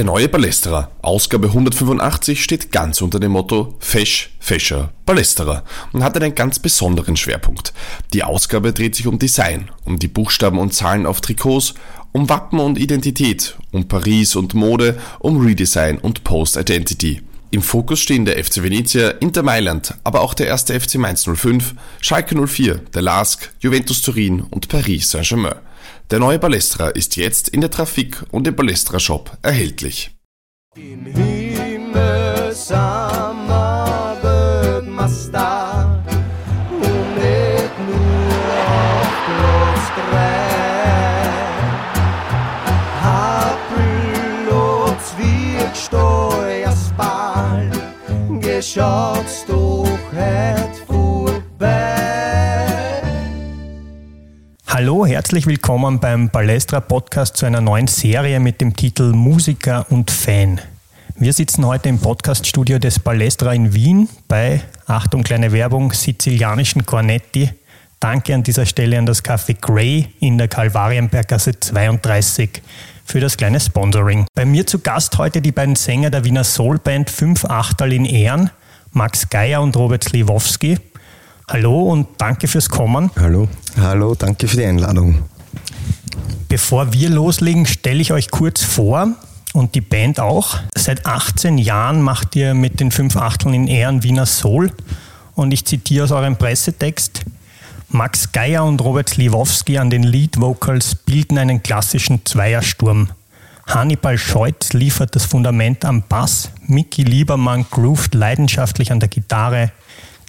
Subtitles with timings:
[0.00, 6.16] Der neue Ballesterer, Ausgabe 185, steht ganz unter dem Motto Fesch, Fescher, Ballesterer und hat
[6.16, 7.74] einen ganz besonderen Schwerpunkt.
[8.14, 11.74] Die Ausgabe dreht sich um Design, um die Buchstaben und Zahlen auf Trikots,
[12.12, 17.20] um Wappen und Identität, um Paris und Mode, um Redesign und Post-Identity.
[17.50, 21.74] Im Fokus stehen der FC Venezia, Inter Mailand, aber auch der erste FC Mainz 05,
[22.00, 25.56] Schalke 04, der LASK, Juventus Turin und Paris Saint-Germain.
[26.10, 30.10] Der neue Balestra ist jetzt in der Trafik und im Balestra Shop erhältlich.
[30.74, 32.52] Im Himmel
[34.86, 36.02] Masta
[36.72, 40.40] und nicht nur auf Platz drei.
[45.16, 47.70] Wird Steuersball,
[48.40, 49.09] geschaut's
[54.82, 60.10] Hallo, herzlich willkommen beim Balestra Podcast zu einer neuen Serie mit dem Titel Musiker und
[60.10, 60.58] Fan.
[61.16, 67.50] Wir sitzen heute im Podcaststudio des Balestra in Wien bei, Achtung, kleine Werbung, sizilianischen Cornetti.
[68.00, 72.62] Danke an dieser Stelle an das Café Grey in der Kalvarienberggasse 32
[73.04, 74.24] für das kleine Sponsoring.
[74.34, 78.48] Bei mir zu Gast heute die beiden Sänger der Wiener Soulband 5 Achterl in Ehren,
[78.92, 80.78] Max Geier und Robert Sliwowski.
[81.52, 83.10] Hallo und danke fürs Kommen.
[83.18, 83.48] Hallo.
[83.76, 85.24] Hallo, danke für die Einladung.
[86.48, 89.08] Bevor wir loslegen, stelle ich euch kurz vor
[89.52, 90.60] und die Band auch.
[90.76, 94.70] Seit 18 Jahren macht ihr mit den fünf Achteln in Ehren Wiener Soul
[95.34, 97.22] und ich zitiere aus eurem Pressetext.
[97.88, 103.08] Max Geier und Robert Sliwowski an den Lead Vocals bilden einen klassischen Zweiersturm.
[103.66, 109.72] Hannibal Scheutz liefert das Fundament am Bass, Mickey Liebermann groovt leidenschaftlich an der Gitarre,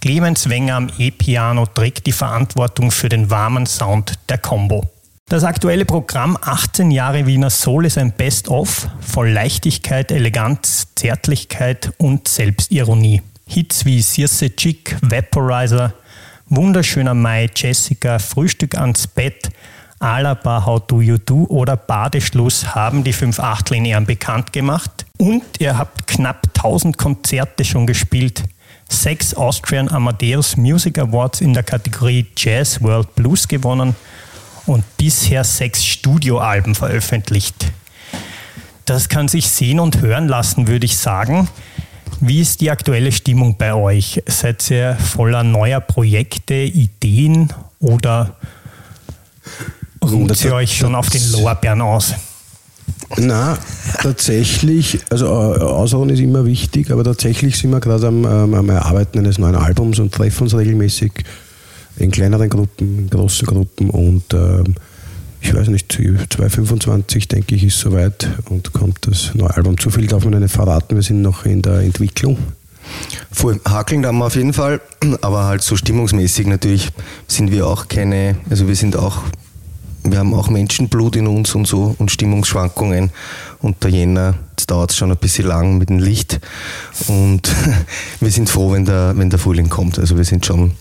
[0.02, 4.90] Clemens Wenger am E-Piano trägt die Verantwortung für den warmen Sound der Combo.
[5.28, 12.26] Das aktuelle Programm 18 Jahre Wiener Soul ist ein Best-of voll Leichtigkeit, Eleganz, Zärtlichkeit und
[12.26, 13.22] Selbstironie.
[13.46, 15.94] Hits wie Circe Chick, Vaporizer,
[16.48, 19.50] Wunderschöner Mai, Jessica, Frühstück ans Bett,
[20.00, 25.06] Alaba, How Do You Do oder Badeschluss haben die fünf Achtel in Ehren bekannt gemacht.
[25.18, 28.42] Und ihr habt knapp 1000 Konzerte schon gespielt
[28.92, 33.96] sechs Austrian Amadeus Music Awards in der Kategorie Jazz World Blues gewonnen
[34.66, 37.72] und bisher sechs Studioalben veröffentlicht.
[38.84, 41.48] Das kann sich sehen und hören lassen, würde ich sagen.
[42.20, 44.22] Wie ist die aktuelle Stimmung bei euch?
[44.26, 48.36] Seid ihr voller neuer Projekte, Ideen oder
[50.02, 52.14] ruht ihr euch schon auf den Lorbeeren aus?
[53.18, 53.58] Na,
[54.00, 58.68] tatsächlich, also äh, Ausruhen ist immer wichtig, aber tatsächlich sind wir gerade am, ähm, am
[58.70, 61.12] Erarbeiten eines neuen Albums und treffen uns regelmäßig
[61.98, 64.74] in kleineren Gruppen, in großen Gruppen und ähm,
[65.40, 69.76] ich weiß nicht, 2025 denke ich ist soweit und kommt das neue Album.
[69.76, 72.38] Zu viel darf man nicht verraten, wir sind noch in der Entwicklung.
[73.30, 74.80] Voll hakeln da wir auf jeden Fall,
[75.20, 76.90] aber halt so stimmungsmäßig natürlich
[77.26, 79.22] sind wir auch keine, also wir sind auch
[80.04, 83.10] wir haben auch Menschenblut in uns und so und Stimmungsschwankungen.
[83.60, 86.40] Und der Jänner, jetzt dauert es schon ein bisschen lang mit dem Licht.
[87.08, 87.50] Und
[88.20, 89.98] wir sind froh, wenn der, wenn der Frühling kommt.
[89.98, 90.72] Also wir sind schon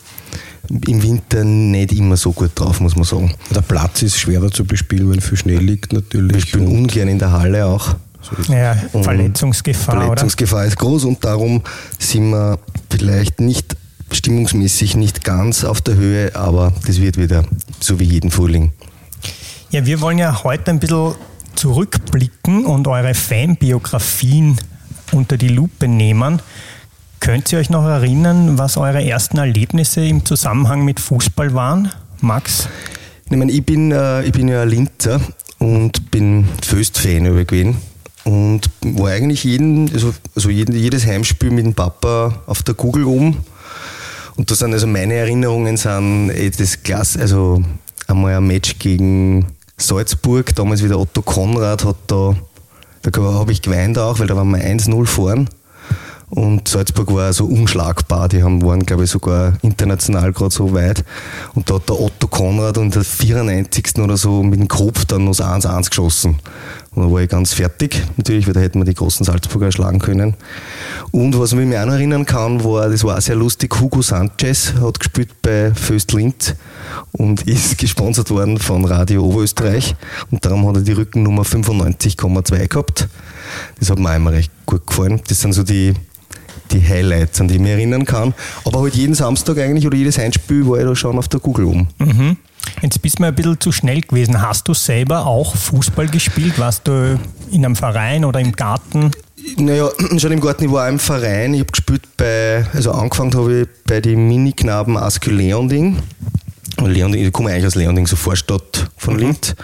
[0.70, 3.34] im Winter nicht immer so gut drauf, muss man sagen.
[3.54, 6.34] Der Platz ist schwerer zu bespielen, weil viel Schnee liegt natürlich.
[6.34, 7.96] Wir spielen ungern in der Halle auch.
[8.22, 10.00] So ja, Verletzungsgefahr.
[10.00, 10.68] Verletzungsgefahr oder?
[10.68, 11.64] ist groß und darum
[11.98, 13.76] sind wir vielleicht nicht
[14.12, 17.44] stimmungsmäßig nicht ganz auf der Höhe, aber das wird wieder
[17.80, 18.72] so wie jeden Frühling.
[19.72, 21.16] Ja, wir wollen ja heute ein bisschen
[21.56, 24.60] zurückblicken und eure Fanbiografien
[25.14, 26.42] unter die Lupe nehmen.
[27.22, 31.90] Könnt ihr euch noch erinnern, was eure ersten Erlebnisse im Zusammenhang mit Fußball waren,
[32.20, 32.68] Max?
[33.30, 35.22] Ich, meine, ich, bin, äh, ich bin ja Linzer
[35.58, 37.78] und bin Föst-Fan gewesen
[38.26, 43.06] und war eigentlich jeden, also, also jeden, jedes Heimspiel mit dem Papa auf der Google
[43.06, 43.38] um.
[44.36, 46.30] Und da sind also meine Erinnerungen sind
[46.60, 47.64] das Klasse, also
[48.08, 49.46] einmal ein Match gegen
[49.82, 52.36] Salzburg, damals wieder Otto Konrad hat da,
[53.02, 55.50] da habe ich geweint auch, weil da waren wir 1-0 vorn.
[56.32, 58.30] Und Salzburg war so unschlagbar.
[58.30, 61.04] Die haben, waren, glaube ich, sogar international gerade so weit.
[61.54, 63.98] Und da hat der Otto Konrad und der 94.
[63.98, 66.40] oder so mit dem Kopf dann noch das 1-1 geschossen.
[66.94, 70.00] Und da war ich ganz fertig, natürlich, weil da hätten wir die großen Salzburger erschlagen
[70.00, 70.36] können.
[71.12, 74.74] Und was ich mich auch erinnern kann, war, das war auch sehr lustig, Hugo Sanchez
[74.74, 76.54] hat gespielt bei Föst Linz
[77.14, 79.96] und ist gesponsert worden von Radio Oberösterreich.
[80.32, 83.08] Und darum hat er die Rückennummer 95,2 gehabt.
[83.80, 85.22] Das hat mir einmal recht gut gefallen.
[85.30, 85.94] Das sind so die,
[86.72, 88.34] die Highlights, an die ich mich erinnern kann.
[88.66, 91.66] Aber halt jeden Samstag eigentlich oder jedes Heimspiel war ich da schon auf der Google
[91.68, 91.88] um.
[92.00, 92.38] Mhm.
[92.82, 94.42] Jetzt bist du mir ein bisschen zu schnell gewesen.
[94.42, 96.58] Hast du selber auch Fußball gespielt?
[96.58, 97.20] Warst du
[97.52, 99.12] in einem Verein oder im Garten?
[99.58, 101.54] Naja, schon im Garten, ich war auch im Verein.
[101.54, 106.02] Ich habe gespielt bei, also angefangen habe ich bei den Mini-Knaben Askü Leonding.
[106.80, 107.26] Leonding.
[107.26, 109.56] Ich komme eigentlich aus Leonding, so Vorstadt von Linz.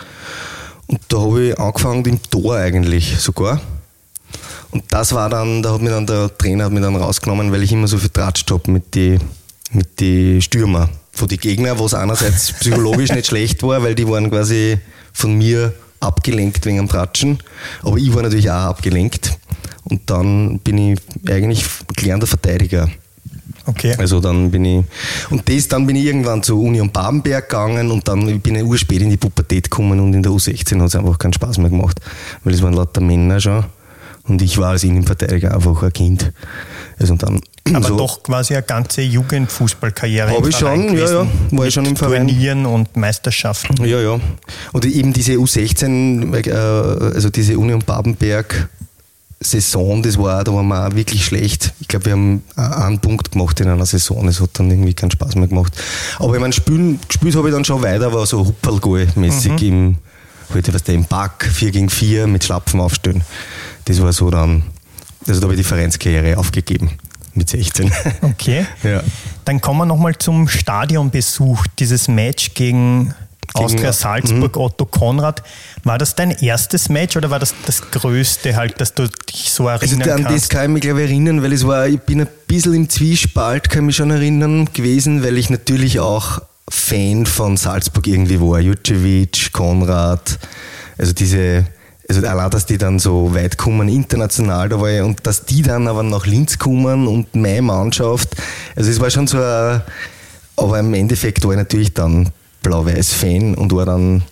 [0.87, 3.59] Und da habe ich angefangen im Tor eigentlich sogar.
[4.71, 7.63] Und das war dann, da hat mir dann der Trainer hat mich dann rausgenommen, weil
[7.63, 9.21] ich immer so viel tratscht habe mit den
[9.71, 14.29] mit die Stürmer von den Gegnern, was einerseits psychologisch nicht schlecht war, weil die waren
[14.29, 14.77] quasi
[15.13, 17.39] von mir abgelenkt wegen dem Tratschen.
[17.81, 19.37] Aber ich war natürlich auch abgelenkt.
[19.83, 20.99] Und dann bin ich
[21.29, 21.65] eigentlich
[21.95, 22.89] gelernter Verteidiger.
[23.65, 23.95] Okay.
[23.97, 24.85] Also dann bin ich,
[25.29, 29.01] und das, dann bin ich irgendwann zur Union Babenberg gegangen und dann bin ich urspät
[29.01, 31.99] in die Pubertät gekommen und in der U16 hat es einfach keinen Spaß mehr gemacht,
[32.43, 33.65] weil es waren lauter Männer schon
[34.23, 36.31] und ich war als Innenverteidiger einfach ein Kind.
[36.97, 37.41] Also dann,
[37.75, 40.31] Aber so, doch quasi eine ganze Jugendfußballkarriere.
[40.31, 41.27] Habe ich schon, gewesen, ja, ja.
[41.51, 42.27] War ich schon im Verein.
[42.27, 43.85] Turnieren und Meisterschaften.
[43.85, 44.19] Ja, ja.
[44.73, 48.69] Und eben diese U16, äh, also diese Union Babenberg,
[49.39, 51.73] Saison, das war, da waren wir auch wirklich schlecht.
[51.79, 54.27] Ich glaube, wir haben einen Punkt gemacht in einer Saison.
[54.27, 55.73] Es hat dann irgendwie keinen Spaß mehr gemacht.
[56.17, 59.67] Aber ich meine, spielen, gespielt habe ich dann schon weiter, war so Hupperlgoal-mäßig mhm.
[59.67, 59.97] im,
[60.55, 63.23] heute was der im Back, 4 gegen 4 mit Schlapfen aufstellen.
[63.85, 64.63] Das war so dann,
[65.27, 66.97] also da habe ich die Vereinskarriere aufgegeben
[67.37, 67.91] mit 16.
[68.21, 68.65] Okay.
[68.83, 69.01] ja.
[69.45, 73.13] Dann kommen wir nochmal zum Stadionbesuch, dieses Match gegen
[73.53, 74.61] Austria Salzburg, mhm.
[74.61, 75.43] Otto Konrad.
[75.83, 79.67] War das dein erstes Match oder war das das größte halt, dass du dich so
[79.67, 80.43] erinnern also, an kannst?
[80.43, 82.89] das kann ich mich glaube ich erinnern, weil es war, ich bin ein bisschen im
[82.89, 88.41] Zwiespalt, kann ich mich schon erinnern gewesen, weil ich natürlich auch Fan von Salzburg irgendwie
[88.41, 88.59] war.
[88.59, 90.37] Jucevic, Konrad,
[90.97, 91.65] also diese,
[92.09, 95.61] also allein, dass die dann so weit kommen, international da war ich, und dass die
[95.61, 98.29] dann aber nach Linz kommen und meine Mannschaft,
[98.75, 99.81] also es war schon so ein,
[100.55, 102.29] aber im Endeffekt war ich natürlich dann
[102.63, 104.23] Blau-Weiß-Fan und war dann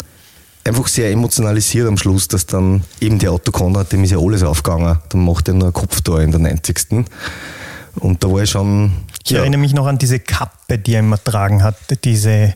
[0.63, 4.44] einfach sehr emotionalisiert am Schluss, dass dann eben der Otto Konrad, dem ist ja alles
[4.44, 7.06] aufgegangen, dann macht er nur ein Kopftor in der 90.
[7.98, 8.92] Und da war ich schon.
[9.24, 9.39] Ich ja.
[9.39, 12.56] erinnere mich noch an diese Kappe, die er immer tragen hat, diese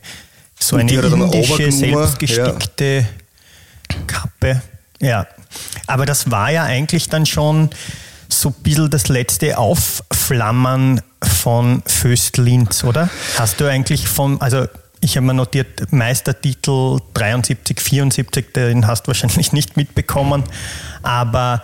[0.59, 3.05] so eine indische, selbstgestickte
[3.91, 3.97] ja.
[4.05, 4.61] Kappe.
[4.99, 5.27] Ja.
[5.87, 7.69] Aber das war ja eigentlich dann schon
[8.27, 13.09] so ein bisschen das letzte Aufflammern von Föst Linz, oder?
[13.37, 14.67] Hast du eigentlich von, also
[15.01, 20.43] ich habe mir notiert, Meistertitel 73, 74, den hast du wahrscheinlich nicht mitbekommen,
[21.01, 21.63] aber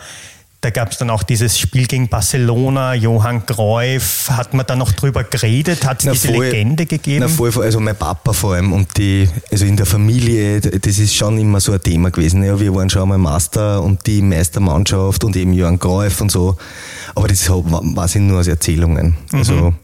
[0.65, 4.93] da gab es dann auch dieses Spiel gegen Barcelona, Johann Cruyff, hat man da noch
[4.93, 7.19] drüber geredet, hat es diese voll, Legende gegeben?
[7.19, 11.13] Na voll, also mein Papa vor allem und die, also in der Familie, das ist
[11.13, 12.43] schon immer so ein Thema gewesen.
[12.43, 16.57] Ja, wir waren schon einmal Master und die Meistermannschaft und eben Johann Cruyff und so,
[17.13, 19.15] aber das war sind nur aus Erzählungen.
[19.31, 19.75] Also mhm.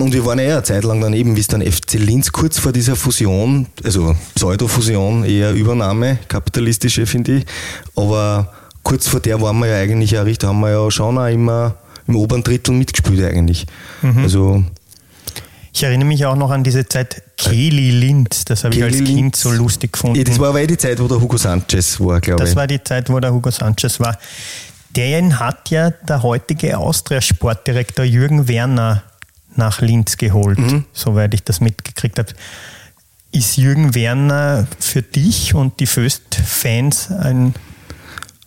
[0.00, 2.58] Und wir waren ja eine Zeit lang dann eben, wie es dann FC Linz kurz
[2.60, 7.46] vor dieser Fusion, also Pseudo-Fusion, eher Übernahme, kapitalistische finde ich,
[7.96, 8.52] aber
[8.90, 11.76] kurz vor der waren wir ja eigentlich ja richtig, haben wir ja schon auch immer
[12.08, 13.64] im oberen Drittel mitgespielt eigentlich.
[14.02, 14.18] Mhm.
[14.18, 14.64] Also
[15.72, 19.36] ich erinnere mich auch noch an diese Zeit Kelly Linz, das habe ich als Kind
[19.36, 20.24] so lustig gefunden.
[20.24, 22.48] Das war aber eh die Zeit, wo der Hugo Sanchez war, glaube ich.
[22.48, 24.18] Das war die Zeit, wo der Hugo Sanchez war.
[24.96, 29.04] Den hat ja der heutige Austria-Sportdirektor Jürgen Werner
[29.54, 30.84] nach Linz geholt, mhm.
[30.92, 32.30] soweit ich das mitgekriegt habe.
[33.30, 37.54] Ist Jürgen Werner für dich und die Föst-Fans ein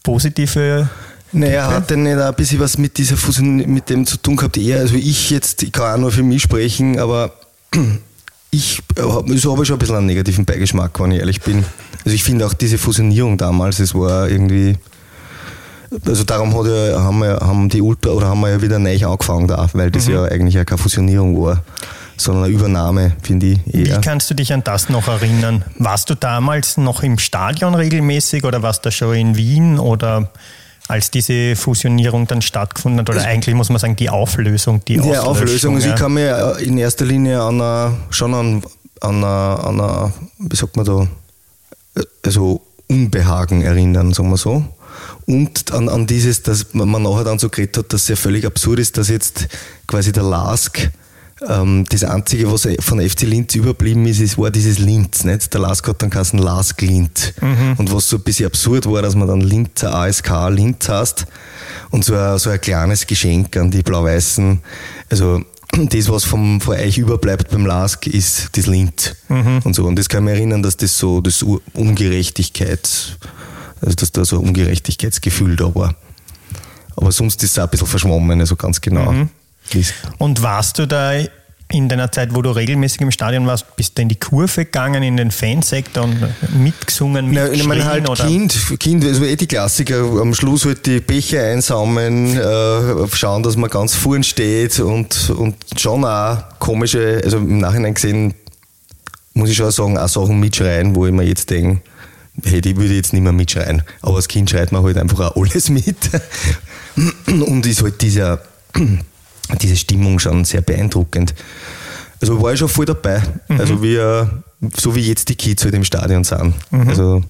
[0.03, 0.89] positive
[1.33, 4.55] naja, hat denn nicht ein bisschen was mit dieser Fusion, mit dem zu tun gehabt?
[4.55, 7.33] Eher, also ich jetzt, ich kann auch nur für mich sprechen, aber
[8.51, 11.65] ich habe so hab ich schon ein bisschen einen negativen Beigeschmack, wenn ich ehrlich bin.
[12.05, 14.77] Also ich finde auch diese Fusionierung damals, es war irgendwie,
[16.05, 19.03] also darum hat ja, haben, wir, haben die Ultra oder haben wir ja wieder neu
[19.03, 20.13] angefangen da, weil das mhm.
[20.13, 21.63] ja eigentlich ja keine Fusionierung war,
[22.17, 23.73] sondern eine Übernahme, finde ich.
[23.73, 23.97] Eher.
[23.97, 25.63] Wie kannst du dich an das noch erinnern?
[25.77, 30.31] Warst du damals noch im Stadion regelmäßig oder warst du schon in Wien oder
[30.87, 33.09] als diese Fusionierung dann stattgefunden hat?
[33.09, 36.29] Oder eigentlich muss man sagen, die Auflösung, die Die Auflösung, also ich kann mich
[36.59, 38.63] in erster Linie an eine, schon an,
[39.01, 41.07] an, eine, an eine, wie sagt man da,
[42.25, 44.63] also Unbehagen erinnern, sagen wir so.
[45.25, 48.45] Und an, an dieses, dass man nachher dann so geredet hat, dass es ja völlig
[48.45, 49.47] absurd ist, dass jetzt
[49.87, 50.91] quasi der Lask
[51.47, 55.23] ähm, das Einzige, was von FC Linz überblieben ist, ist war dieses Linz.
[55.23, 55.53] Nicht?
[55.53, 57.33] Der Lask hat dann geheißen Lask Linz.
[57.41, 57.75] Mhm.
[57.77, 61.25] Und was so ein bisschen absurd war, dass man dann Linzer ASK Linz heißt
[61.91, 64.59] und so ein, so ein kleines Geschenk an die Blau-Weißen.
[65.09, 69.15] Also das, was vom, von euch überbleibt beim Lask, ist das Linz.
[69.29, 69.59] Mhm.
[69.63, 69.85] Und so.
[69.85, 73.17] Und das kann mich erinnern, dass das so das Ungerechtigkeit
[73.83, 75.95] also dass da so ein Ungerechtigkeitsgefühl da war.
[76.95, 79.11] Aber sonst ist es auch ein bisschen verschwommen, also ganz genau.
[79.11, 79.29] Mhm.
[80.17, 81.13] Und warst du da
[81.73, 85.01] in deiner Zeit, wo du regelmäßig im Stadion warst, bist du in die Kurve gegangen,
[85.01, 86.17] in den Fansektor und
[86.55, 87.59] mitgesungen, mitgeschrien?
[87.59, 88.27] ich meine halt oder?
[88.27, 90.01] Kind, kind, also eh die Klassiker.
[90.21, 95.55] Am Schluss halt die Becher einsammeln, äh, schauen, dass man ganz vorn steht und, und
[95.77, 98.35] schon auch komische, also im Nachhinein gesehen,
[99.33, 101.81] muss ich schon sagen, auch Sachen mitschreien, wo ich mir jetzt denke,
[102.43, 103.81] hey, die würde jetzt nicht mehr mitschreien.
[104.01, 105.97] Aber als Kind schreit man halt einfach auch alles mit.
[107.27, 108.41] Und ist halt dieser,
[109.61, 111.33] diese Stimmung schon sehr beeindruckend.
[112.21, 113.21] Also war ich schon voll dabei.
[113.47, 113.59] Mhm.
[113.59, 113.99] Also wie,
[114.77, 116.53] so wie jetzt die Kids halt im Stadion sind.
[116.71, 116.89] Mhm.
[116.89, 117.23] Also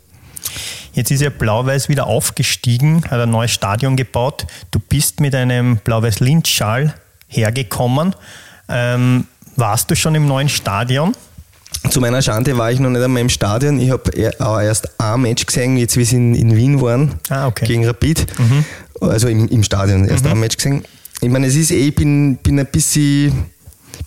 [0.93, 4.45] Jetzt ist ja Blau-Weiß wieder aufgestiegen, hat ein neues Stadion gebaut.
[4.69, 6.93] Du bist mit einem Blau-Weiß-Linz-Schal
[7.27, 8.15] hergekommen.
[8.69, 11.15] Ähm, warst du schon im neuen Stadion?
[11.89, 13.79] Zu meiner Schande war ich noch nicht einmal im Stadion.
[13.79, 17.65] Ich habe erst ein Match gesehen, jetzt wie sie in, in Wien waren, ah, okay.
[17.65, 18.27] gegen Rapid.
[18.39, 18.65] Mhm.
[19.01, 20.31] Also im, im Stadion erst mhm.
[20.31, 20.85] ein Match gesehen.
[21.23, 23.45] Ich meine, es ist eh, ich bin, bin ein bisschen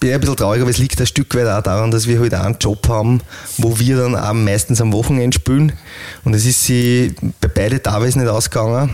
[0.00, 2.34] bin ein bisschen traurig, aber es liegt ein Stück weit auch daran, dass wir halt
[2.34, 3.22] einen Job haben,
[3.56, 5.72] wo wir dann auch meistens am Wochenende spielen.
[6.24, 8.90] Und es ist sie bei beide teilweise nicht ausgegangen.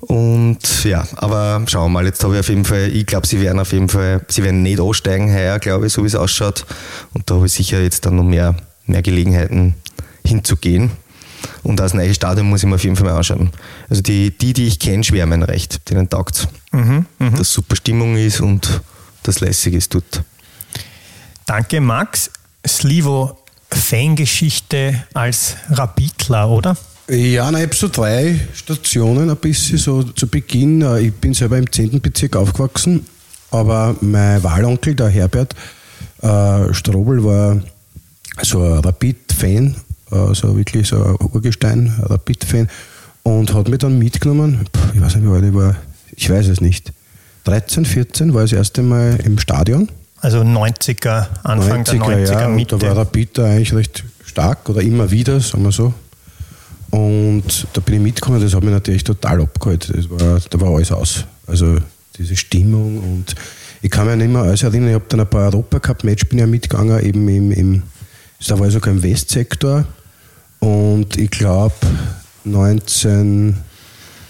[0.00, 3.42] Und ja, aber schauen wir mal, jetzt habe ich auf jeden Fall, ich glaube, sie
[3.42, 6.64] werden auf jeden Fall, sie werden nicht aussteigen heuer, glaube ich, so wie es ausschaut.
[7.12, 8.56] Und da habe ich sicher jetzt dann noch mehr,
[8.86, 9.74] mehr Gelegenheiten
[10.24, 10.90] hinzugehen.
[11.62, 13.50] Und das neue Stadion muss ich mir auf jeden Fall mal anschauen.
[13.88, 17.30] Also die, die, die ich kenne, schwärmen recht, denen taugt mhm, mh.
[17.38, 18.80] Dass super Stimmung ist und
[19.22, 20.22] das lässig ist dort.
[21.46, 22.30] Danke, Max.
[22.66, 23.38] Slivo,
[23.70, 26.76] Fangeschichte als Rapidler, oder?
[27.08, 30.82] Ja, nein, ich habe so drei Stationen ein bisschen so zu Beginn.
[30.82, 32.00] Äh, ich bin selber im 10.
[32.00, 33.06] Bezirk aufgewachsen,
[33.50, 35.54] aber mein Wahlonkel, der Herbert
[36.22, 37.60] äh, Strobel, war
[38.42, 39.74] so ein Rapid-Fan,
[40.12, 42.68] äh, so wirklich so ein Urgestein, ein Rapid-Fan
[43.22, 44.66] und hat mich dann mitgenommen.
[44.94, 45.76] Ich weiß nicht, wie alt ich war,
[46.14, 46.92] ich weiß es nicht.
[47.44, 49.88] 13, 14 war ich das erste Mal im Stadion.
[50.20, 52.78] Also 90er, Anfang 90er, der 90er, ja, Mitte.
[52.78, 55.92] Da war Rapid da eigentlich recht stark oder immer wieder, sagen wir so.
[56.90, 59.90] Und da bin ich mitgekommen, das hat mich natürlich total abgeholt.
[59.92, 61.24] Das war, da war alles aus.
[61.46, 61.78] Also
[62.16, 63.34] diese Stimmung und
[63.80, 66.46] ich kann mich nicht mehr alles erinnern, ich habe dann ein paar Europacup-Match bin ja
[66.46, 67.82] mitgegangen, eben im, im
[68.46, 69.84] da war ich sogar im Westsektor
[70.62, 71.74] und ich glaube
[72.44, 73.56] 19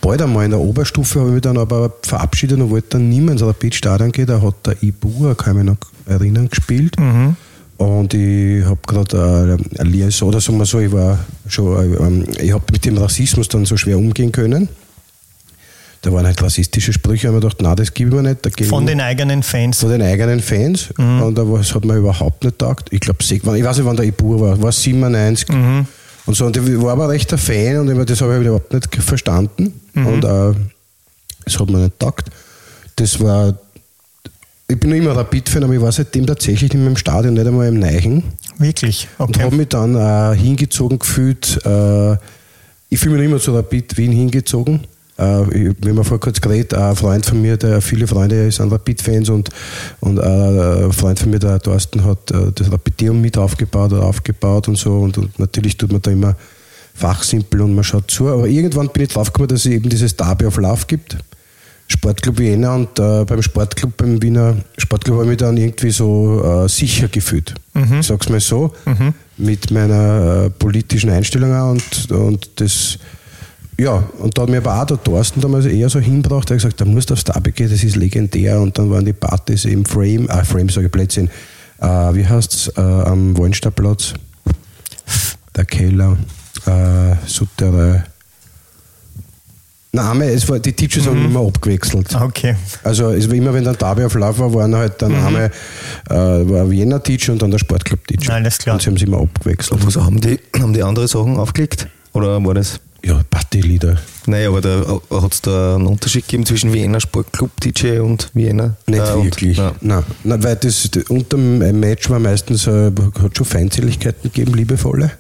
[0.01, 3.33] bald einmal in der Oberstufe habe ich mich dann aber verabschiedet und wollte dann mehr
[3.33, 6.99] ins Rapid-Stadion gehen, da hat der Ibua, kann ich mich noch erinnern, gespielt.
[6.99, 7.37] Mhm.
[7.77, 12.27] Und ich habe gerade äh, eine Liaison, oder sagen wir so, ich war schon, ähm,
[12.41, 14.69] ich habe mit dem Rassismus dann so schwer umgehen können.
[16.01, 18.69] Da waren halt rassistische Sprüche, und ich gedacht, nein, das gebe ich mir nicht.
[18.69, 19.81] Von den eigenen Fans?
[19.81, 20.89] Von den eigenen Fans.
[20.97, 21.23] Mhm.
[21.23, 22.89] Und das hat mir überhaupt nicht gedacht.
[22.91, 25.49] Ich glaube, ich weiß nicht, wann der Ibur war, war 97.
[25.51, 25.87] Mhm.
[26.27, 28.95] Und so, und ich war aber recht ein Fan und das habe ich überhaupt nicht
[28.97, 29.81] verstanden.
[29.95, 30.07] Mhm.
[30.07, 30.55] Und äh,
[31.45, 32.31] das hat mir nicht gedacht.
[32.97, 33.55] Das war
[34.73, 37.69] ich bin noch immer Rapid-Fan, aber ich war seitdem tatsächlich in meinem Stadion, nicht einmal
[37.69, 38.23] im Neichen.
[38.59, 39.07] Wirklich?
[39.19, 39.33] Okay.
[39.33, 41.61] Und habe mich dann äh, hingezogen gefühlt.
[41.67, 42.13] Äh,
[42.89, 44.87] ich fühle mich noch immer zu Rapid Wien hingezogen.
[45.23, 49.29] Äh, wir haben vor kurz geredet, ein Freund von mir, der viele Freunde sind Rapid-Fans
[49.29, 49.51] und,
[50.01, 54.05] und äh, ein Freund von mir, der Thorsten, hat äh, das Rapideum mit aufgebaut oder
[54.05, 54.99] aufgebaut und so.
[55.01, 56.37] Und, und natürlich tut man da immer
[56.95, 58.29] fachsimpel und man schaut zu.
[58.29, 61.17] Aber irgendwann bin ich draufgekommen, dass es eben dieses Derby of Love gibt.
[61.89, 66.65] Sportclub Vienna und äh, beim Sportclub, beim Wiener Sportclub habe ich mich dann irgendwie so
[66.65, 67.55] äh, sicher gefühlt.
[67.75, 68.01] Mhm.
[68.01, 69.13] Ich sag's mal so, mhm.
[69.37, 72.99] mit meiner äh, politischen Einstellung auch und, und das,
[73.83, 76.63] ja, und da hat mir aber auch der Thorsten damals eher so hinbracht, er hat
[76.63, 79.65] gesagt, da musst du aufs Derby gehen, das ist legendär und dann waren die Partys
[79.65, 81.29] im Frame, ah, Frame sage ich Plätzchen,
[81.81, 84.15] äh, wie heißt's, äh, am Wallenstadtplatz,
[85.57, 86.17] der Keller,
[86.67, 88.05] äh, Sutterei,
[89.95, 91.11] Name, es war, die Teachers mhm.
[91.11, 92.15] haben immer abgewechselt.
[92.15, 92.57] Okay.
[92.83, 95.15] Also es war immer, wenn dann Derby auf Lauf war, waren halt der mhm.
[95.17, 95.51] Name,
[96.09, 98.33] äh, war Wiener Teacher und dann der Sportclub Teacher.
[98.33, 98.75] Alles klar.
[98.75, 99.73] Und sie haben sie immer abgewechselt.
[99.73, 101.89] Und was haben die, haben die andere Sachen aufgelegt?
[102.15, 102.81] Oder war das?
[103.05, 103.99] Ja, Partylieder.
[104.27, 108.77] Naja, aber da hat es da einen Unterschied gegeben zwischen Wiener Sportclub DJ und Wiener?
[108.87, 109.59] Nicht äh, wirklich.
[109.59, 110.05] Und, nein.
[110.23, 115.11] nein, weil das unter dem Match war meistens, äh, hat schon Feindseligkeiten gegeben, liebevolle.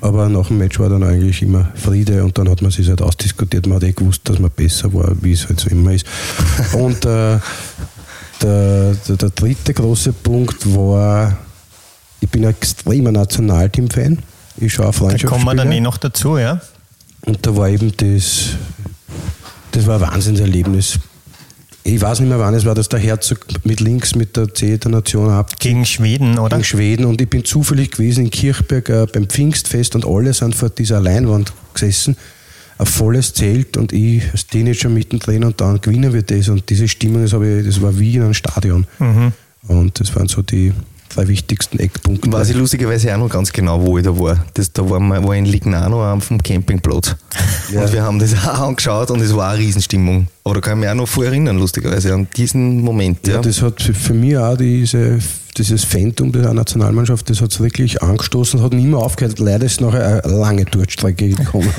[0.00, 3.02] Aber nach dem Match war dann eigentlich immer Friede und dann hat man sich halt
[3.02, 3.66] ausdiskutiert.
[3.66, 6.06] Man hat eh gewusst, dass man besser war, wie es halt so immer ist.
[6.74, 7.38] und äh,
[8.42, 11.36] der, der, der, dritte große Punkt war,
[12.20, 14.18] ich bin ein extremer Nationalteam-Fan.
[14.58, 15.30] Ich schaue Freundschaftsspiele.
[15.30, 16.60] Da kommen wir dann eh noch dazu, ja.
[17.26, 18.56] Und da war eben das,
[19.72, 20.98] das war ein Wahnsinnserlebnis
[21.86, 24.76] ich weiß nicht mehr wann es war, dass der Herzog mit links mit der C
[24.76, 25.52] der Nation ab.
[25.60, 26.56] Gegen Schweden, oder?
[26.56, 27.04] Gegen Schweden.
[27.04, 31.00] Und ich bin zufällig gewesen in Kirchberg äh, beim Pfingstfest und alle sind vor dieser
[31.00, 32.16] Leinwand gesessen.
[32.78, 36.48] Ein volles Zelt und ich als Teenager mittendrin und dann gewinnen wir das.
[36.48, 38.86] Und diese Stimmung, das, ich, das war wie in einem Stadion.
[38.98, 39.32] Mhm.
[39.68, 40.72] Und das waren so die
[41.16, 42.30] drei wichtigsten Eckpunkte.
[42.30, 44.44] Weiß ich lustigerweise auch noch ganz genau, wo ich da war.
[44.54, 47.16] Das, da war, wir, war in Lignano auf dem Campingplatz.
[47.72, 47.82] Ja.
[47.82, 50.28] Und wir haben das auch angeschaut und es war eine Riesenstimmung.
[50.46, 53.26] Aber da kann ich mich auch noch vor erinnern, lustigerweise, an diesen Moment.
[53.26, 55.18] Ja, ja das hat für mich auch diese
[55.56, 59.38] dieses Phantom der Nationalmannschaft, das hat es wirklich angestoßen, hat nicht mehr aufgehört.
[59.38, 61.72] Leider ist nachher eine lange Durchstrecke gekommen.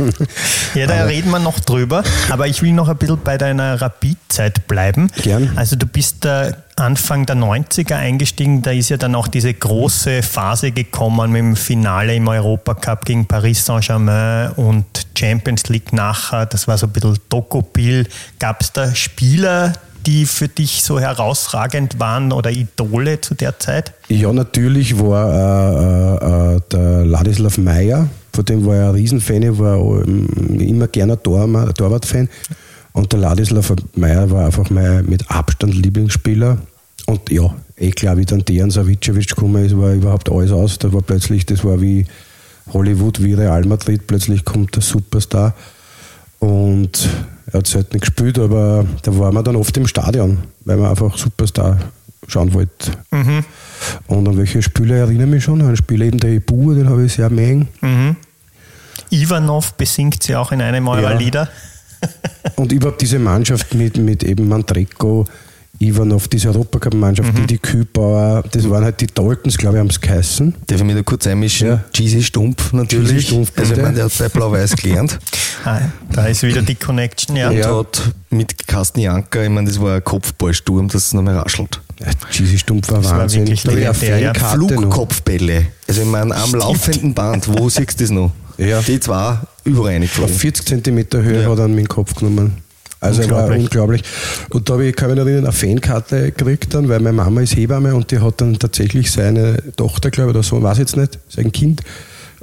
[0.76, 2.04] ja, da aber reden wir noch drüber.
[2.30, 5.12] Aber ich will noch ein bisschen bei deiner Rapid-Zeit bleiben.
[5.22, 5.52] Gern.
[5.56, 10.22] Also du bist da Anfang der 90er eingestiegen, da ist ja dann auch diese große
[10.22, 14.86] Phase gekommen mit dem Finale im Europacup gegen Paris Saint-Germain und
[15.18, 16.46] Champions League nachher.
[16.46, 18.08] Das war so ein bisschen Dokopil.
[18.38, 19.74] Gab es da Spieler,
[20.06, 23.94] die für dich so herausragend waren oder Idole zu der Zeit?
[24.08, 29.60] Ja, natürlich war äh, äh, der Ladislav Meyer, von dem war ich ein Riesenfan, ich
[29.60, 32.30] war immer gerne Torwart-Fan.
[32.94, 36.58] Und der Ladislav Meyer war einfach mein mit Abstand Lieblingsspieler.
[37.06, 40.80] Und ja, eh klar, wie dann Dejan Savicevic gekommen ist, war überhaupt alles aus.
[40.80, 42.06] Da war plötzlich, das war wie
[42.74, 45.54] Hollywood, wie Real Madrid, plötzlich kommt der Superstar.
[46.40, 47.10] Und
[47.48, 50.78] er hat es halt nicht gespielt, aber da waren wir dann oft im Stadion, weil
[50.78, 51.78] wir einfach Superstar
[52.28, 52.92] schauen wollten.
[53.12, 53.46] Mhm.
[54.08, 55.62] Und an welche Spiele erinnere ich mich schon?
[55.62, 57.68] An Spiel eben der Ibu, den habe ich sehr mengen.
[57.82, 58.16] Mhm.
[59.10, 61.18] Ivanov besingt sie auch in einem eurer ja.
[61.18, 61.50] Lieder.
[62.56, 65.26] und überhaupt diese Mannschaft mit, mit eben Mantreko,
[65.80, 67.42] Ivanov, diese Europacup-Mannschaft, mhm.
[67.42, 70.56] die, die Kühlbauer, das waren halt die Daltons, glaube ich, haben es geheißen.
[70.66, 71.68] Darf ich mich da kurz einmischen?
[71.68, 71.84] Ja.
[71.94, 73.10] Cheesy Stumpf natürlich.
[73.10, 75.20] Cheesy Stumpf, also ich meine, der hat bei Blau-Weiß gelernt.
[75.66, 75.82] Ah,
[76.14, 77.50] da ist wieder die Connection, ja.
[77.50, 77.78] Und ja.
[77.78, 81.82] hat mit Carsten Janker, ich meine, das war ein Kopfballsturm, dass es noch mehr raschelt.
[82.00, 83.42] Ja, Cheesy Stumpf war das Wahnsinn.
[83.42, 85.66] War wirklich ja Flugkopfbälle.
[85.88, 86.64] Also ich meine, am Stimmt.
[86.64, 88.32] laufenden Band, wo siehst du das noch?
[88.58, 88.82] Ja.
[88.82, 90.34] Die zwei reingeflogen.
[90.34, 91.50] Auf 40 cm Höhe ja.
[91.50, 92.58] hat er mit dem Kopf genommen.
[93.00, 93.50] Also unglaublich.
[93.50, 94.04] war unglaublich.
[94.50, 97.56] Und da habe ich, kann mich erinnern, eine Fankarte gekriegt dann, weil meine Mama ist
[97.56, 101.20] Hebamme und die hat dann tatsächlich seine Tochter, glaube ich, oder so, weiß jetzt nicht,
[101.30, 101.82] sein Kind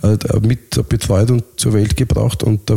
[0.02, 2.76] äh, mit betreut und zur Welt gebracht und da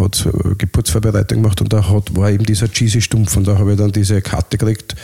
[0.00, 0.28] hat
[0.58, 3.92] Geburtsvorbereitung gemacht und da hat, war eben dieser cheesy Stumpf und da habe ich dann
[3.92, 4.94] diese Karte gekriegt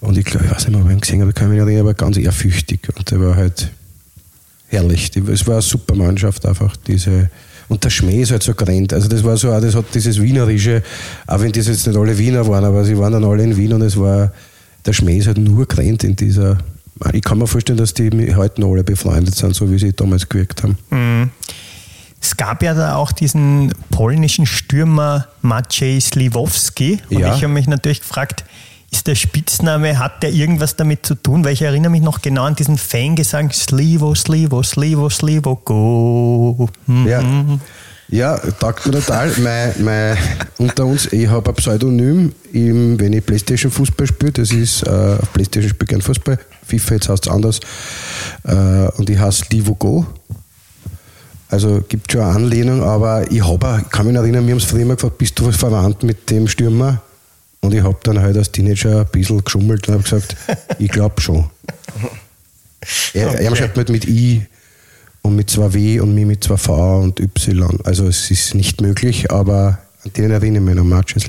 [0.00, 1.82] und ich glaube, ich weiß nicht mehr, ob ich ihn gesehen habe, kann mich erinnern,
[1.82, 3.70] aber ganz ehrfürchtig und der war halt
[4.68, 5.10] herrlich.
[5.16, 7.30] Es war eine super Mannschaft einfach, diese
[7.70, 8.92] und der Schmäh ist halt so grennt.
[8.92, 10.82] Also das war so, das hat dieses Wienerische,
[11.26, 13.72] auch wenn das jetzt nicht alle Wiener waren, aber sie waren dann alle in Wien
[13.72, 14.32] und es war,
[14.84, 16.58] der Schmäh ist halt nur grennt in dieser,
[17.12, 20.28] ich kann mir vorstellen, dass die heute noch alle befreundet sind, so wie sie damals
[20.28, 20.76] gewirkt haben.
[20.90, 21.30] Mhm.
[22.20, 27.34] Es gab ja da auch diesen polnischen Stürmer Maciej Sliwowski und ja.
[27.34, 28.44] ich habe mich natürlich gefragt,
[28.90, 31.44] ist der Spitzname, hat der irgendwas damit zu tun?
[31.44, 36.68] Weil ich erinnere mich noch genau an diesen Fangesang Slivo, Slivo, Slivo, Slivo, go.
[36.86, 37.06] Mhm.
[37.06, 37.22] Ja.
[38.12, 39.32] Ja, taugt mir total.
[39.38, 40.18] mein, mein,
[40.58, 44.90] unter uns, ich habe ein Pseudonym, im, wenn ich Playstation Fußball spiele, das ist, äh,
[44.90, 47.60] auf Playstation spiele ich gern Fußball, FIFA jetzt heißt es anders,
[48.44, 50.04] äh, und ich heiße Livo Go.
[51.48, 54.64] Also gibt schon eine Anlehnung, aber ich, hab, ich kann mich erinnern, wir haben es
[54.64, 57.02] früher immer gefragt, bist du verwandt mit dem Stürmer?
[57.62, 60.36] Und ich habe dann halt als Teenager ein bisschen geschummelt und habe gesagt,
[60.78, 61.50] ich glaube schon.
[63.12, 63.44] Er, okay.
[63.44, 64.46] er schreibt halt mit I
[65.22, 67.78] und mit zwei W und mir mit zwei V und Y.
[67.84, 71.26] Also es ist nicht möglich, aber an denen erinnere ich mich noch Marches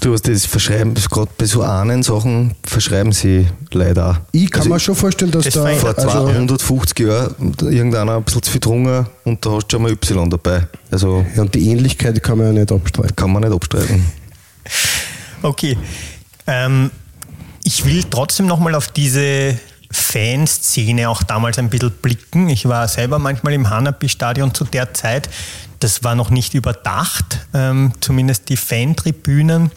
[0.00, 4.22] Du hast das verschreiben, gerade bei so einen Sachen verschreiben sie leider.
[4.32, 8.42] Ich kann also mir schon vorstellen, dass da vor also 250 Jahren irgendeiner ein bisschen
[8.42, 10.66] zu viel getrunken und da hast du schon mal Y dabei.
[10.90, 13.14] Also ja, und die Ähnlichkeit kann man ja nicht abstreiten.
[13.14, 14.02] Kann man nicht abstreiten.
[15.42, 15.76] Okay.
[16.46, 16.90] Ähm,
[17.64, 19.58] ich will trotzdem nochmal auf diese
[19.90, 22.48] Fanszene auch damals ein bisschen blicken.
[22.48, 25.28] Ich war selber manchmal im Hanapi-Stadion zu der Zeit.
[25.80, 29.70] Das war noch nicht überdacht, ähm, zumindest die Fantribünen.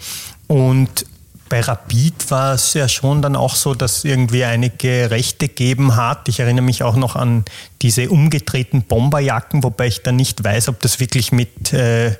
[0.47, 1.05] Und
[1.47, 6.29] bei Rapid war es ja schon dann auch so, dass irgendwie einige Rechte gegeben hat.
[6.29, 7.43] Ich erinnere mich auch noch an
[7.81, 12.15] diese umgedrehten Bomberjacken, wobei ich dann nicht weiß, ob das wirklich mit äh,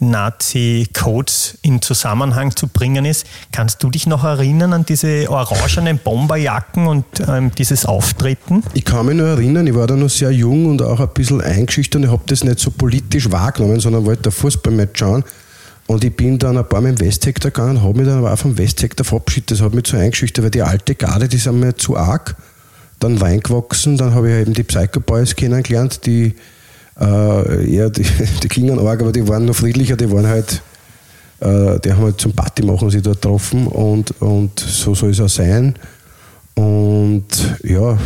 [0.00, 3.26] Nazi-Codes in Zusammenhang zu bringen ist.
[3.52, 8.62] Kannst du dich noch erinnern an diese orangenen Bomberjacken und ähm, dieses Auftreten?
[8.74, 11.40] Ich kann mich nur erinnern, ich war da noch sehr jung und auch ein bisschen
[11.40, 12.04] eingeschüchtert.
[12.04, 15.24] Ich habe das nicht so politisch wahrgenommen, sondern wollte ein Fußballmatch schauen.
[15.88, 18.38] Und ich bin dann ein paar Mal im Westhektor gegangen, habe mich dann aber auch
[18.38, 19.52] vom Westhektor verabschiedet.
[19.52, 22.36] Das hat mich so eingeschüchtert, weil die alte Garde, die sind mir zu arg.
[23.00, 26.34] Dann reingewachsen, dann habe ich eben die Psycho Boys kennengelernt, die
[27.00, 28.04] äh, ja, die,
[28.42, 30.62] die klingen arg, aber die waren noch friedlicher, die waren halt,
[31.40, 35.20] äh, die haben halt zum Party machen sie dort getroffen und, und so soll es
[35.20, 35.74] auch sein.
[36.54, 37.26] Und
[37.62, 37.96] ja.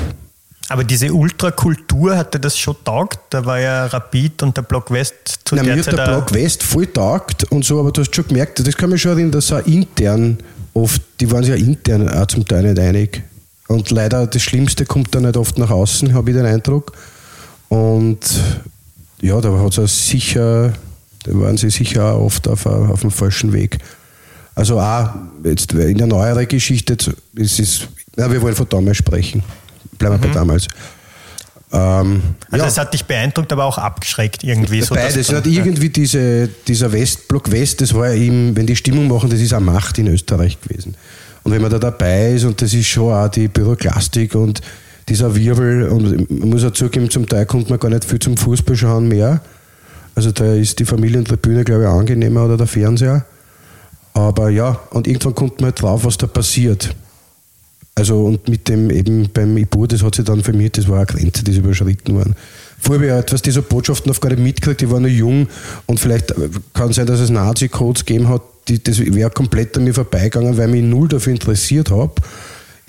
[0.68, 3.18] Aber diese Ultrakultur hatte das schon taugt?
[3.30, 5.98] Da war ja Rapid und der Block West zu Nein, der mir Zeit.
[5.98, 8.98] der Block West voll taugt und so, aber du hast schon gemerkt, das kann man
[8.98, 10.38] schon erinnern, dass auch intern
[10.74, 13.22] oft, die waren sich ja intern auch zum Teil nicht einig.
[13.68, 16.92] Und leider das Schlimmste kommt dann nicht oft nach außen, habe ich den Eindruck.
[17.68, 18.20] Und
[19.22, 20.72] ja, da hat es sicher,
[21.24, 23.78] da waren sie sicher auch oft auf, auf dem falschen Weg.
[24.54, 25.10] Also auch
[25.44, 26.96] jetzt in der neueren Geschichte,
[27.36, 29.42] es ist, ja, wir wollen von damals sprechen.
[29.96, 30.32] Bleiben wir mhm.
[30.32, 30.68] bei damals.
[31.72, 32.68] Ähm, also ja.
[32.68, 34.82] es hat dich beeindruckt, aber auch abgeschreckt irgendwie.
[34.82, 35.32] So Beides.
[35.32, 39.40] hat irgendwie diese, dieser Westblock West, das war ja eben, wenn die Stimmung machen, das
[39.40, 40.96] ist eine Macht in Österreich gewesen.
[41.44, 44.60] Und wenn man da dabei ist und das ist schon auch die Büroklastik und
[45.12, 48.38] dieser Wirbel und man muss auch zugeben, zum Teil kommt man gar nicht viel zum
[48.38, 49.42] Fußball schauen mehr.
[50.14, 53.26] Also da ist die Familientribüne, glaube ich, angenehmer oder der Fernseher.
[54.14, 56.94] Aber ja, und irgendwann kommt man halt drauf, was da passiert.
[57.94, 60.96] Also und mit dem eben beim IBUR, das hat sich dann für mich, das war
[60.96, 62.34] eine Grenze, die ist überschritten worden.
[62.78, 65.46] Vorher habe ich etwas dieser Botschaften oft gar nicht mitgekriegt, ich war noch jung
[65.84, 66.34] und vielleicht
[66.72, 70.68] kann sein, dass es Nazi-Codes gegeben hat, die, das wäre komplett an mir vorbeigegangen, weil
[70.68, 72.14] mich null dafür interessiert habe.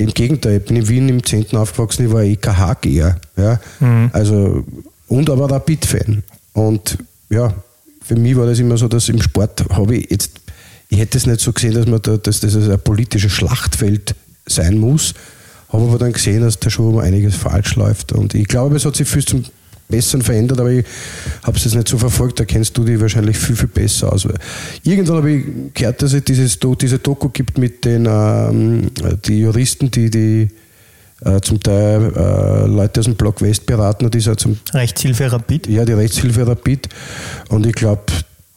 [0.03, 1.55] Im Gegenteil, ich bin in Wien im 10.
[1.55, 3.21] aufgewachsen, ich war EKH-Geher.
[3.37, 3.59] Ja?
[3.79, 4.09] Mhm.
[4.11, 4.65] Also,
[5.07, 6.23] und aber Rapid-Fan.
[6.51, 6.97] Und
[7.29, 7.53] ja,
[8.03, 10.31] für mich war das immer so, dass im Sport habe ich jetzt,
[10.89, 14.13] ich hätte es nicht so gesehen, dass, man da, dass das ein politisches Schlachtfeld
[14.45, 15.13] sein muss,
[15.69, 18.11] habe aber dann gesehen, dass da schon einiges falsch läuft.
[18.11, 19.45] Und ich glaube, es hat sich viel zum
[19.87, 20.85] Besseren verändert, aber ich
[21.43, 24.27] habe es jetzt nicht so verfolgt, da kennst du die wahrscheinlich viel, viel besser aus.
[24.83, 28.91] Irgendwann habe ich gehört, dass es dieses, diese Doku gibt mit den ähm,
[29.25, 30.49] die Juristen, die die
[31.25, 35.67] äh, zum Teil äh, Leute aus dem Block West beraten und dieser zum Rechtshilfe Rapid?
[35.67, 36.89] Ja, die Rechtshilfe Rapid.
[37.49, 38.03] Und ich glaube,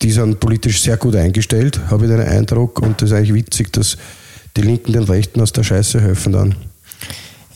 [0.02, 2.80] die sind politisch sehr gut eingestellt, habe ich den Eindruck.
[2.80, 3.96] Und das ist eigentlich witzig, dass
[4.56, 6.54] die Linken den Rechten aus der Scheiße helfen dann.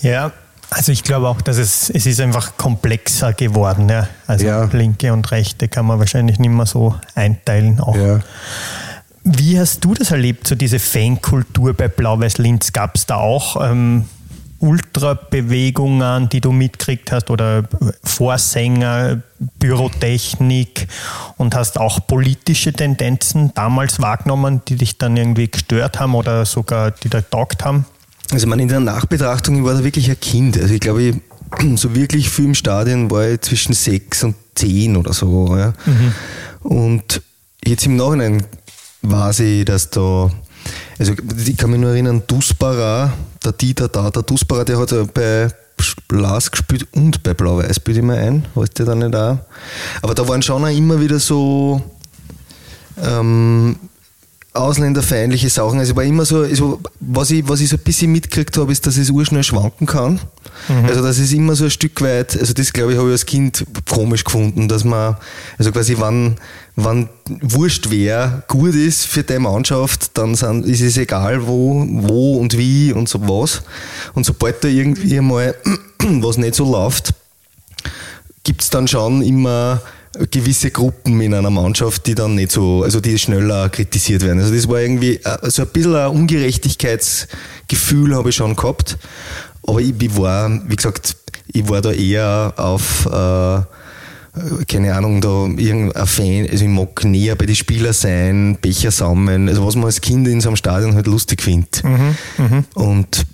[0.00, 0.32] Ja,
[0.70, 3.88] also ich glaube auch, dass es, es ist einfach komplexer geworden.
[3.88, 4.08] Ja.
[4.26, 4.64] Also ja.
[4.72, 7.80] Linke und Rechte kann man wahrscheinlich nicht mehr so einteilen.
[7.80, 7.96] Auch.
[7.96, 8.20] Ja.
[9.24, 12.72] Wie hast du das erlebt, so diese Fankultur bei Blau-Weiß-Linz?
[12.72, 14.06] Gab es da auch ähm,
[14.60, 17.64] Ultrabewegungen, die du mitkriegt hast oder
[18.04, 19.22] Vorsänger,
[19.58, 20.86] Bürotechnik
[21.36, 26.90] und hast auch politische Tendenzen damals wahrgenommen, die dich dann irgendwie gestört haben oder sogar
[26.90, 27.86] die da taugt haben?
[28.32, 30.58] Also man in der Nachbetrachtung, ich war da wirklich ein Kind.
[30.58, 31.20] Also ich glaube,
[31.76, 35.56] so wirklich viel im Stadion war ich zwischen sechs und zehn oder so.
[35.56, 35.72] Ja.
[35.86, 36.12] Mhm.
[36.62, 37.22] Und
[37.64, 38.44] jetzt im Nachhinein
[39.02, 40.30] weiß ich, dass da
[40.98, 41.14] also
[41.46, 43.12] ich kann mich nur erinnern, Duspara,
[43.42, 45.48] der Dieter da, der Duspara, der hat bei
[46.08, 49.38] Blas gespielt und bei Blau-Weiß, bitte mal ein, weißt du da nicht auch?
[50.02, 51.80] Aber da waren schon auch immer wieder so
[53.02, 53.76] ähm,
[54.52, 55.78] ausländerfeindliche Sachen.
[55.78, 58.86] Also war immer so, also was, ich, was ich so ein bisschen mitgekriegt habe, ist,
[58.86, 60.20] dass es urschnell schwanken kann.
[60.68, 60.86] Mhm.
[60.86, 63.26] Also das ist immer so ein Stück weit, also das glaube ich habe ich als
[63.26, 65.16] Kind komisch gefunden, dass man,
[65.56, 66.36] also quasi wann,
[66.74, 67.08] wann
[67.40, 72.58] wurscht wer gut ist für die Mannschaft, dann sind, ist es egal wo, wo und
[72.58, 73.62] wie und so was.
[74.14, 75.54] Und sobald da irgendwie mal
[75.98, 77.14] was nicht so läuft,
[78.42, 79.80] gibt es dann schon immer
[80.30, 84.40] gewisse Gruppen in einer Mannschaft, die dann nicht so, also die schneller kritisiert werden.
[84.40, 88.98] Also das war irgendwie äh, so ein bisschen ein Ungerechtigkeitsgefühl habe ich schon gehabt.
[89.66, 91.16] Aber ich, ich war, wie gesagt,
[91.52, 93.60] ich war da eher auf, äh,
[94.66, 99.48] keine Ahnung, da irgendein Fan, also ich mag näher bei den Spielern sein, Becher sammeln,
[99.48, 101.82] also was man als Kind in so einem Stadion halt lustig findet.
[101.84, 102.64] Mhm, mh.
[102.74, 103.26] Und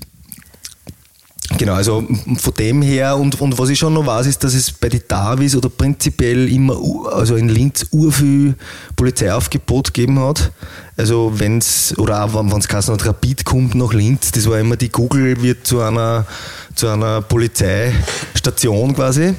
[1.59, 2.05] Genau, also
[2.39, 5.03] von dem her und, und was ich schon noch weiß, ist, dass es bei den
[5.07, 6.77] Davis oder prinzipiell immer,
[7.13, 8.57] also in Linz, urviel
[8.97, 10.51] Polizeiaufgebot gegeben hat.
[10.97, 14.59] Also wenn es, oder auch wenn es Kassen und Rapid kommt nach Linz, das war
[14.59, 16.27] immer die Google wird zu einer,
[16.75, 19.35] zu einer Polizeistation quasi.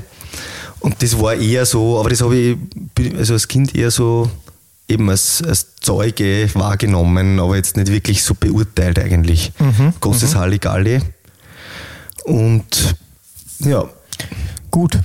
[0.79, 2.57] Und das war eher so, aber das habe ich
[3.17, 4.29] also als Kind eher so
[4.87, 9.51] eben als, als Zeuge wahrgenommen, aber jetzt nicht wirklich so beurteilt eigentlich.
[9.59, 10.39] Mhm, Großes mhm.
[10.39, 11.01] Halligalli.
[12.27, 12.95] Und
[13.59, 13.85] ja.
[14.69, 14.99] Gut.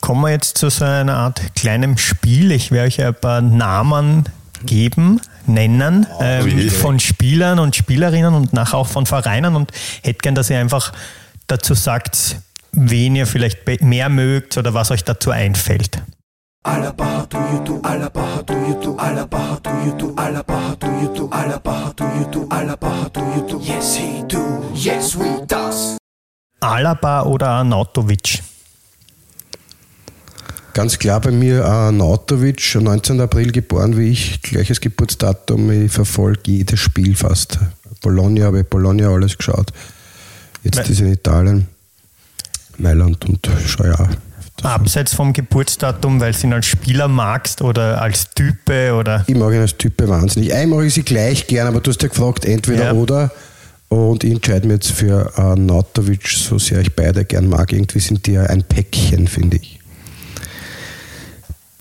[0.00, 2.50] Kommen wir jetzt zu so einer Art kleinem Spiel.
[2.50, 4.24] Ich werde euch ein paar Namen
[4.64, 9.72] geben, nennen oh, ähm, von Spielern und Spielerinnen und nachher auch von Vereinen und
[10.02, 10.92] hätte gern, dass ihr einfach
[11.46, 12.40] dazu sagt,
[12.72, 16.02] wen ihr vielleicht mehr mögt oder was euch dazu einfällt.
[23.60, 26.01] Yes he do Yes we does
[26.62, 28.42] Alaba oder Arnautovic?
[30.74, 33.20] Ganz klar bei mir Arnautovic, 19.
[33.20, 37.58] April geboren wie ich, gleiches Geburtsdatum, ich verfolge jedes Spiel fast.
[38.00, 39.72] Bologna habe ich Bologna alles geschaut.
[40.62, 41.66] Jetzt ist in Italien,
[42.78, 44.08] Mailand und schau ja.
[44.62, 49.24] Abseits vom Geburtsdatum, weil du ihn als Spieler magst oder als Type oder?
[49.26, 50.54] Ich mag ihn als Type wahnsinnig.
[50.54, 52.92] Einmal mag ich sie gleich gern, aber du hast ja gefragt, entweder ja.
[52.92, 53.30] oder.
[53.92, 57.74] Und ich entscheide mich jetzt für äh, Nautovic, so sehr ich beide gern mag.
[57.74, 59.80] Irgendwie sind die ja ein Päckchen, finde ich.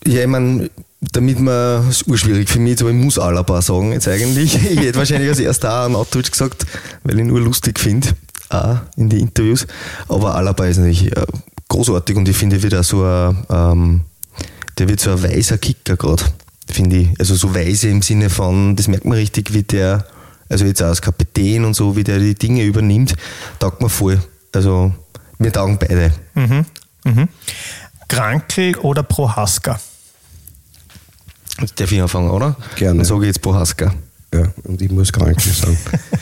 [0.05, 0.69] Ja, ich meine,
[0.99, 4.55] damit man, es ist urschwierig für mich, aber ich muss Alaba sagen jetzt eigentlich.
[4.71, 6.65] Ich hätte wahrscheinlich als erster auch Nautovic gesagt,
[7.05, 8.09] weil ich ihn nur lustig finde,
[8.49, 9.65] auch in die Interviews.
[10.09, 11.25] Aber Alaba ist natürlich äh,
[11.69, 14.01] großartig und ich finde wieder so ein, ähm,
[14.77, 16.25] der wird so ein weiser Kicker gerade,
[16.69, 17.09] finde ich.
[17.19, 20.05] Also so weise im Sinne von, das merkt man richtig, wie der,
[20.51, 23.15] also jetzt auch als Kapitän und so, wie der die Dinge übernimmt,
[23.59, 24.21] taugt mir voll.
[24.53, 24.93] Also
[25.39, 26.13] wir taugen beide.
[26.35, 26.65] Mhm.
[27.05, 27.29] Mhm.
[28.07, 29.79] Krankel oder Prohaska?
[31.75, 32.55] Darf ich anfangen, oder?
[32.75, 32.97] Gerne.
[32.97, 33.93] Dann sage ich jetzt Prohaska.
[34.33, 35.77] Ja, und ich muss Krankel sagen.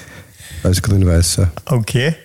[0.63, 1.51] als Grün-Weißer.
[1.65, 2.15] Okay.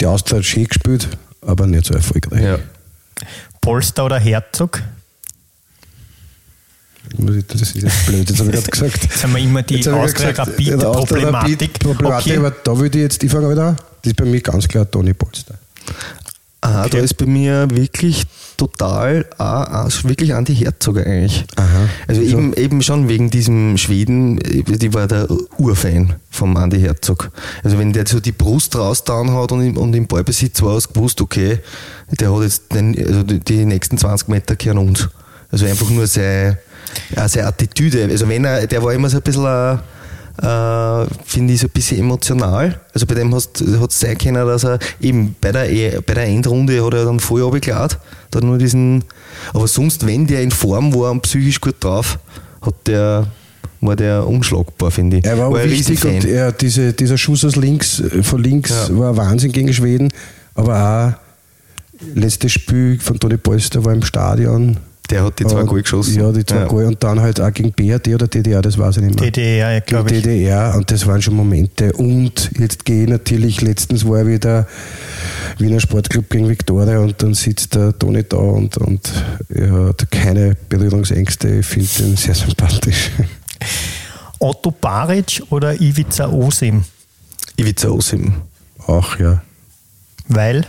[0.00, 1.08] Die Austria hat schön gespielt,
[1.46, 2.42] aber nicht so erfolgreich.
[2.42, 2.58] Ja.
[3.60, 4.82] Polster oder Herzog?
[7.48, 9.02] Das ist jetzt blöd, jetzt habe ich gerade gesagt.
[9.04, 11.52] Jetzt haben wir immer die Jetzt habe ich gesagt, Austria-Rapid- ja, der Austria Problematik.
[11.60, 12.36] Rapid Problematik, Okay.
[12.38, 13.76] aber da würde ich jetzt, ich fange wieder an.
[14.02, 15.54] Das ist bei mir ganz klar Toni Polster.
[16.62, 16.90] Aha, Okay.
[16.98, 18.24] da ist bei mir wirklich
[18.58, 21.46] total ah, ah, wirklich Anti-Herzoger eigentlich.
[21.56, 21.88] Aha.
[22.06, 22.36] Also Wieso?
[22.38, 25.26] eben, eben schon wegen diesem Schweden, die war der
[25.58, 27.30] Urfan vom Andi Herzog.
[27.64, 30.88] Also wenn der so die Brust rausgetan hat und im, und im Ballbesitz war, hast
[30.88, 31.60] du gewusst, okay,
[32.10, 35.08] der hat jetzt den, also die, die nächsten 20 Meter gehören uns.
[35.50, 36.58] Also einfach nur seine,
[37.16, 38.04] ja, seine Attitüde.
[38.10, 39.78] Also wenn er, der war immer so ein bisschen ein,
[40.42, 42.80] äh, finde ich so ein bisschen emotional.
[42.94, 46.24] Also bei dem hat es sein können, dass er eben bei der, E- bei der
[46.26, 47.98] Endrunde hat er dann voll runtergeladen.
[48.30, 49.04] Da nur diesen,
[49.52, 52.18] aber sonst, wenn der in Form war und psychisch gut drauf,
[52.62, 53.26] hat der,
[53.80, 55.24] war der unschlagbar, finde ich.
[55.24, 58.98] Er war ein wichtig und er, diese, dieser Schuss aus links, äh, von links Ja.
[58.98, 60.10] war Wahnsinn gegen Schweden,
[60.54, 64.76] aber auch letztes Spiel von Toni Polster war im Stadion.
[65.10, 66.20] Der hat die zwei Goal geschossen.
[66.20, 66.66] Ja, die zwei Ja.
[66.66, 69.30] Goal und dann halt auch gegen BRD oder DDR, das weiß ich nicht mehr.
[69.30, 70.22] DDR, Gegen glaube ich.
[70.22, 71.92] DDR und das waren schon Momente.
[71.92, 74.66] Und jetzt gehe ich natürlich, letztens war wieder
[75.58, 79.10] Wiener Sportclub gegen Viktoria und dann sitzt der Toni da und, und
[79.48, 81.48] er hat keine Berührungsängste.
[81.56, 83.10] Ich finde ihn sehr sympathisch.
[84.38, 86.84] Otto Baric oder Ivica Osim?
[87.58, 88.32] Ivica Osim.
[88.86, 89.42] Auch, ja.
[90.28, 90.64] Weil,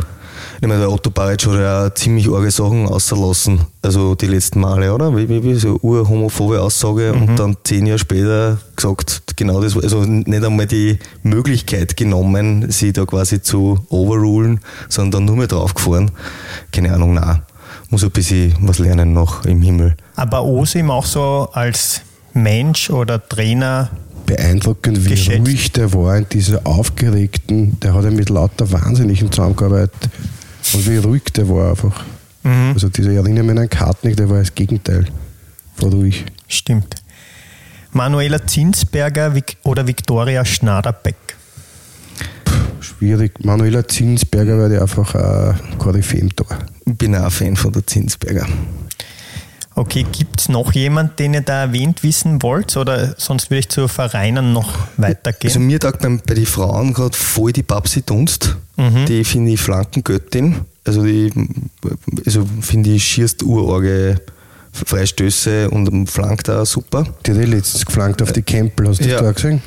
[0.61, 4.93] Ich meine, der Otto Baric hat ja ziemlich arge Sachen außerlassen, also die letzten Male,
[4.93, 5.15] oder?
[5.15, 10.03] Wie, wie, wie so urhomophobe Aussage und dann zehn Jahre später gesagt, genau das, also
[10.03, 16.11] nicht einmal die Möglichkeit genommen, sie da quasi zu overrulen, sondern dann nur mehr draufgefahren.
[16.71, 17.41] Keine Ahnung, nein.
[17.89, 19.95] Muss ein bisschen was lernen noch im Himmel.
[20.15, 22.01] aber Osim auch so als
[22.33, 23.89] Mensch oder Trainer,
[24.35, 25.39] beeindruckend, wie Geschätzt.
[25.39, 30.09] ruhig der war in dieser aufgeregten, der hat ja mit lauter Wahnsinnigen zusammengearbeitet
[30.73, 32.03] und wie ruhig der war einfach.
[32.43, 32.71] Mhm.
[32.73, 35.05] Also dieser, ich erinnere mich an Kartnick, der war das Gegenteil
[35.75, 36.25] von ruhig.
[36.47, 36.95] stimmt.
[37.91, 41.17] Manuela Zinsberger oder Viktoria Schnaderbeck?
[42.79, 43.43] Schwierig.
[43.43, 46.47] Manuela Zinsberger war ja einfach ein Koryphäe im Tor.
[46.85, 48.47] Ich bin auch ein Fan von der Zinsberger.
[49.73, 52.75] Okay, gibt es noch jemand, den ihr da erwähnt wissen wollt?
[52.75, 55.49] Oder sonst würde ich zu Vereinen noch weitergehen.
[55.49, 58.57] Also mir taugt beim, bei den Frauen gerade voll die Babsi Dunst.
[59.07, 60.61] Die finde ich Flankengöttin.
[60.85, 61.31] Also die
[62.25, 64.19] also finde ich schierst urorge
[64.73, 67.05] Freistöße und flankt da super.
[67.25, 69.21] Die hat eh letztens geflankt auf die Campbell, hast du Ja.
[69.21, 69.61] das da gesehen?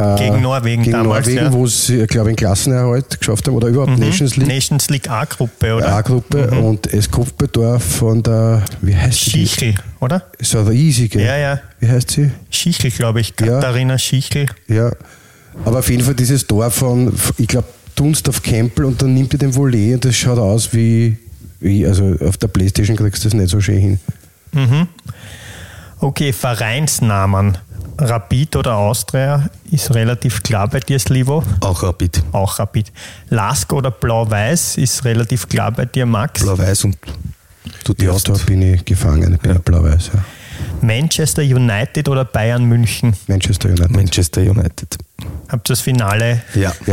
[0.00, 1.52] Äh, Gegen Norwegen gegen damals, Norwegen, ja.
[1.52, 4.48] wo sie, glaube ich, einen Klassenerhalt geschafft haben oder überhaupt Nations League.
[4.48, 5.94] Nations League A-Gruppe, oder?
[5.94, 9.46] A-Gruppe und das Kopfbetor von der, wie heißt die?
[9.46, 10.22] Schichel, oder?
[10.40, 11.22] So eine riesige.
[11.22, 11.60] Ja, ja.
[11.80, 12.30] Wie heißt sie?
[12.48, 13.34] Schichel, glaube ich.
[13.40, 13.46] Ja.
[13.46, 14.46] Katharina Schichel.
[14.68, 14.90] Ja.
[15.64, 19.34] Aber auf jeden Fall dieses Tor von, ich glaube, Dunst auf Campbell und dann nimmt
[19.34, 21.18] er den Volley und das schaut aus wie,
[21.60, 23.98] wie, also auf der Playstation kriegst du das nicht so schön
[24.52, 24.88] hin.
[25.98, 27.58] Okay, Vereinsnamen.
[28.00, 31.44] Rapid oder Austria ist relativ klar bei dir, Slivo.
[31.60, 32.22] Auch Rapid.
[32.32, 32.90] Auch Rapid.
[33.28, 36.42] Lask oder Blau-Weiß ist relativ klar bei dir, Max.
[36.42, 36.96] Blau-Weiß und
[37.84, 39.58] du Ja, da bin ich gefangen, ich bin Ja.
[39.58, 40.10] blau-weiß.
[40.14, 40.24] Ja.
[40.80, 43.14] Manchester United oder Bayern München?
[43.26, 43.90] Manchester United.
[43.90, 44.96] Manchester United.
[45.48, 46.42] Habt ihr das Finale?
[46.54, 46.72] Ja.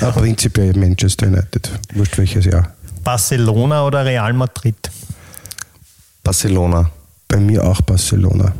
[0.00, 0.10] Ja.
[0.10, 1.70] Prinzipiell Manchester United.
[1.94, 2.72] Wurscht welches Jahr.
[3.04, 4.76] Barcelona oder Real Madrid?
[6.22, 6.90] Barcelona.
[7.28, 8.52] Bei mir auch Barcelona.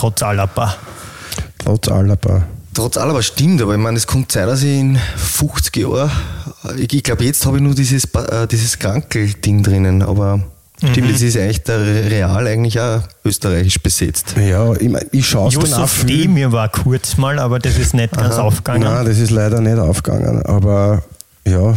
[0.00, 0.76] Trotz Alaba.
[1.58, 2.42] Trotz Alaba.
[2.72, 6.10] Trotz allem stimmt, aber ich meine, es kommt Zeit, dass ich in 50 Jahren,
[6.78, 10.40] ich, ich glaube, jetzt habe ich nur dieses, äh, dieses Krankel-Ding drinnen, aber
[10.78, 14.36] stimmt, jetzt ist eigentlich der Real eigentlich auch österreichisch besetzt.
[14.38, 16.22] Ja, ich, mein, ich schaue es dann auch viel.
[16.22, 18.84] Demir war kurz mal, aber das ist nicht ganz aufgegangen.
[18.84, 20.46] Nein, das ist leider nicht aufgegangen.
[20.46, 21.02] Aber
[21.46, 21.74] ja,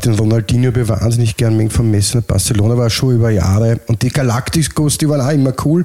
[0.00, 2.22] den Ronaldinho habe ich wahnsinnig gern wegen vom Messen.
[2.22, 3.80] Barcelona war schon über Jahre.
[3.86, 5.84] Und die Galacticos, die waren auch immer cool.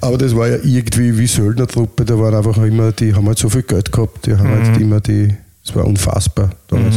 [0.00, 2.04] Aber das war ja irgendwie wie Söldnertruppe.
[2.04, 4.26] Da waren einfach immer, die haben halt so viel Geld gehabt.
[4.26, 4.64] Die haben Mhm.
[4.68, 6.96] halt immer die, das war unfassbar damals.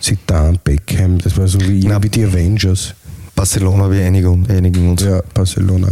[0.00, 2.94] Zidane, Beckham, das war so wie, Na, wie die Avengers.
[3.34, 5.02] Barcelona, wir einigen, einigen uns.
[5.02, 5.88] Ja, Barcelona.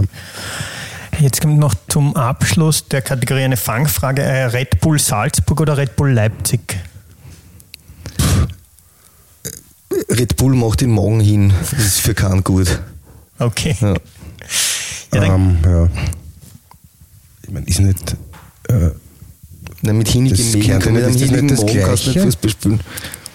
[1.18, 4.22] Jetzt kommt noch zum Abschluss der Kategorie eine Fangfrage.
[4.22, 6.60] Äh, Red Bull Salzburg oder Red Bull Leipzig?
[10.10, 11.52] Red Bull macht den Magen hin.
[11.72, 12.80] Das ist für keinen gut.
[13.38, 13.76] Okay.
[13.80, 13.94] Ja.
[15.14, 15.88] Ja, ähm, ja.
[17.42, 18.16] Ich meine, ist nicht.
[18.68, 18.90] Äh,
[19.82, 20.28] Nein, mit Mägen
[20.60, 22.04] gehört kann mit ist das hinnigen nicht kannst?
[22.04, 22.80] Fußball spielen.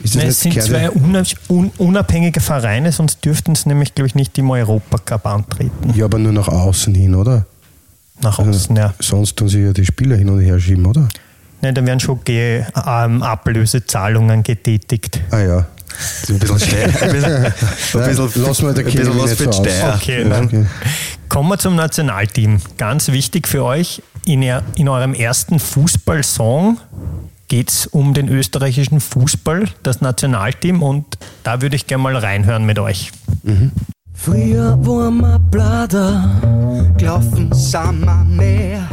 [0.03, 4.07] ist das Nein, es sind zwei una- un unabhängige Vereine, sonst dürften es nämlich, glaube
[4.07, 5.93] ich, nicht im Europacup antreten.
[5.95, 7.45] Ja, aber nur nach außen hin, oder?
[8.21, 8.93] Nach Also, außen, ja.
[8.99, 11.09] Sonst tun sich ja die Spieler hin und her schieben, oder?
[11.61, 15.19] Nein, da werden schon Ge ähm, Ablösezahlungen getätigt.
[15.31, 15.67] Ah ja.
[15.97, 16.85] Das ist ein bisschen Steier.
[17.01, 17.53] Ein bisschen, ein
[18.07, 19.53] bisschen, Lass mal der ein bisschen was für.
[19.53, 19.95] Steier.
[19.95, 20.65] Okay, Ja, dann okay.
[21.29, 22.59] kommen wir zum Nationalteam.
[22.77, 26.77] Ganz wichtig für euch, in, ihr, in eurem ersten Fußballsong
[27.47, 31.05] geht es um den österreichischen Fußball, das Nationalteam und
[31.43, 33.11] da würde ich gerne mal reinhören mit euch.
[34.13, 38.87] Früher waren wir Blader, gelaufen sind wir mehr.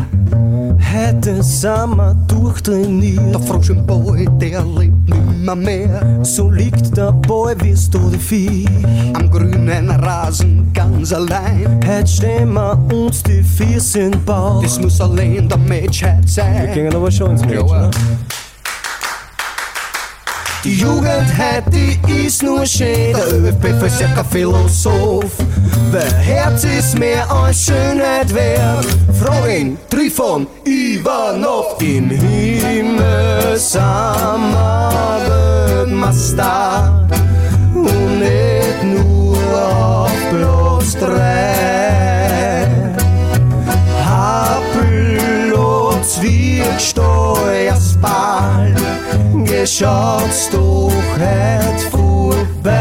[0.90, 3.34] Heute sind wir durchtrainiert.
[3.34, 6.18] Der Frosch im Ball, der lebt nimmer mehr.
[6.22, 8.66] So liegt der Ball wie du Vieh.
[9.14, 11.80] Am grünen Rasen ganz allein.
[11.86, 14.62] Heute stehen wir uns die Füße in Bauch.
[14.62, 16.66] Das muss allein der Match heute sein.
[16.66, 17.90] Wir gehen aber schon ins ne?
[20.64, 21.26] Die Jugend
[21.72, 23.12] die ist nur schön.
[23.14, 25.32] Der ÖFB ist ja Philosoph.
[25.90, 28.86] Wer Herz ist mehr als Schönheit wert.
[29.48, 31.82] Ihn, Trifon, Ivanov.
[31.82, 34.38] Im Himmel wir
[35.28, 37.08] Weltmeister.
[37.74, 42.68] Und nicht nur auf Platz drei.
[44.04, 45.30] Happelotz
[46.22, 46.80] wird
[49.66, 52.72] Steuersball, geschaut's doch heut vorbei.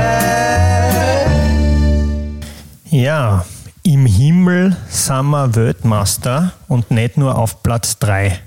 [2.89, 3.45] Ja,
[3.83, 8.39] im Himmel sind wir Weltmeister und nicht nur auf Platz 3.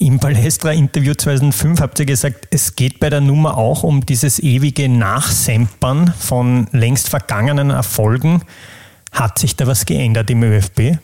[0.00, 4.88] Im Palestra-Interview 2005 habt ihr gesagt, es geht bei der Nummer auch um dieses ewige
[4.88, 8.42] Nachsempern von längst vergangenen Erfolgen.
[9.10, 10.98] Hat sich da was geändert im ÖFB?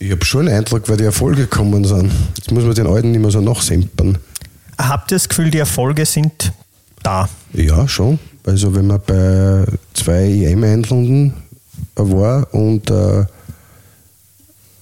[0.00, 2.10] Ich habe schon einen Eindruck, weil die Erfolge gekommen sind.
[2.36, 4.18] Jetzt muss man den Alten nicht mehr so nachsempern.
[4.78, 6.52] Habt ihr das Gefühl, die Erfolge sind
[7.02, 7.28] da?
[7.52, 8.18] Ja, schon.
[8.46, 11.34] Also wenn man bei zwei EM-Einrunden
[11.94, 13.24] war und äh,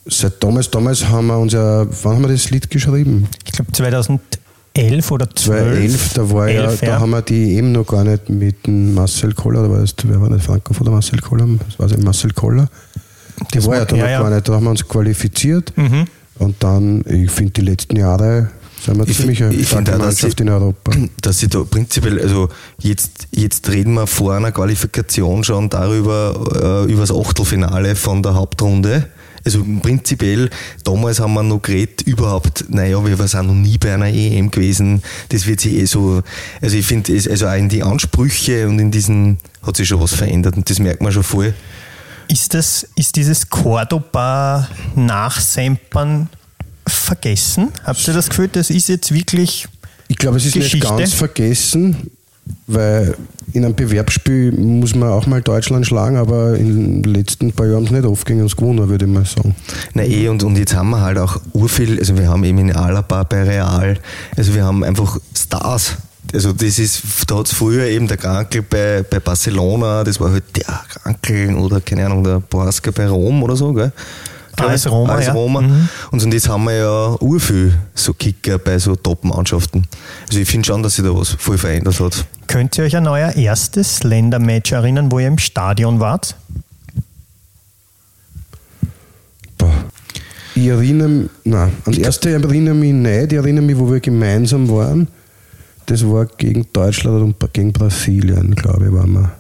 [0.07, 3.29] seit damals, damals haben wir uns ja, wann haben wir das Lied geschrieben?
[3.45, 5.35] Ich glaube 2011 oder 12.
[5.35, 8.95] 2011, da war ja, 11, da haben wir die EM noch gar nicht mit dem
[8.95, 11.47] Marcel Koller, oder war das, wer war das, Franco oder Marcel Koller?
[11.67, 12.69] Das war es Marcel Koller.
[13.53, 14.23] Die Das war ja da ja, noch ja.
[14.23, 16.07] gar nicht, da haben wir uns qualifiziert Mhm.
[16.39, 18.51] und dann, ich finde die letzten Jahre
[18.85, 20.93] sind wir Ich ziemlich eine ich starke Mannschaft sie- in Europa.
[21.23, 26.93] dass sie da prinzipiell, also jetzt, jetzt reden wir vor einer Qualifikation schon darüber, äh,
[26.93, 29.09] über das Achtelfinale von der Hauptrunde.
[29.43, 30.51] Also prinzipiell,
[30.85, 35.03] damals haben wir noch geredet, überhaupt, naja, wir sind noch nie bei einer EM gewesen,
[35.31, 36.23] das wird sich eh so,
[36.61, 40.13] also ich finde, also auch in die Ansprüche und in diesen, hat sich schon was
[40.13, 41.55] verändert und das merkt man schon voll.
[42.29, 46.29] Ist, das, ist dieses Cordoba-Nachsempern
[46.93, 47.69] vergessen?
[47.85, 49.67] Habt ihr das Gefühl, das ist jetzt wirklich
[50.09, 50.79] Ich glaube, es ist Geschichte?
[50.79, 52.11] nicht ganz vergessen,
[52.67, 53.17] weil
[53.53, 57.87] in einem Bewerbsspiel muss man auch mal Deutschland schlagen, aber in den letzten paar Jahren
[57.87, 59.55] haben sie nicht oft gegen uns gewonnen, würde ich mal sagen.
[59.95, 62.73] Na eh, und, und jetzt haben wir halt auch urviel, also wir haben eben in
[62.73, 63.99] Alaba bei Real,
[64.37, 65.97] also wir haben einfach Stars.
[66.33, 70.31] Also das ist, da hat es früher eben der Krankel bei, bei Barcelona, das war
[70.31, 73.93] halt der Krankel oder keine Ahnung, der Boaska bei Rom oder so, gell?
[74.69, 75.33] AS Roma, AS ja.
[75.33, 75.61] Roma.
[75.61, 75.89] Mhm.
[76.11, 79.87] Und, und jetzt haben wir ja urviel so Kicker bei so Top-Mannschaften.
[80.29, 82.25] Also ich finde schon, dass sich da was voll verändert hat.
[82.47, 86.35] Könnt ihr euch an euer erstes Ländermatch erinnern, wo ihr im Stadion wart?
[89.57, 89.73] Boah.
[90.55, 94.01] Ich erinnere mich, nein, an die erste erinnere mich nicht, ich erinnere mich, wo wir
[94.01, 95.09] gemeinsam waren.
[95.87, 99.40] Das war gegen Deutschland und gegen Brasilien, glaube ich, waren wir.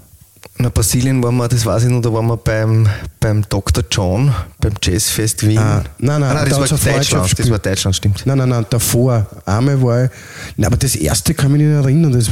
[0.61, 2.86] Na, Brasilien waren wir, das weiß ich noch, da waren wir beim,
[3.18, 3.82] beim Dr.
[3.90, 5.56] John, beim Jazzfest Wien.
[5.58, 8.26] Ah, nein, nein, ah, nein da das war Deutschland, das war Deutschland, stimmt.
[8.26, 9.26] Nein, nein, nein, davor.
[9.46, 10.11] Einmal war ich.
[10.56, 12.28] Nein, aber das erste kann mich nicht erinnern, das,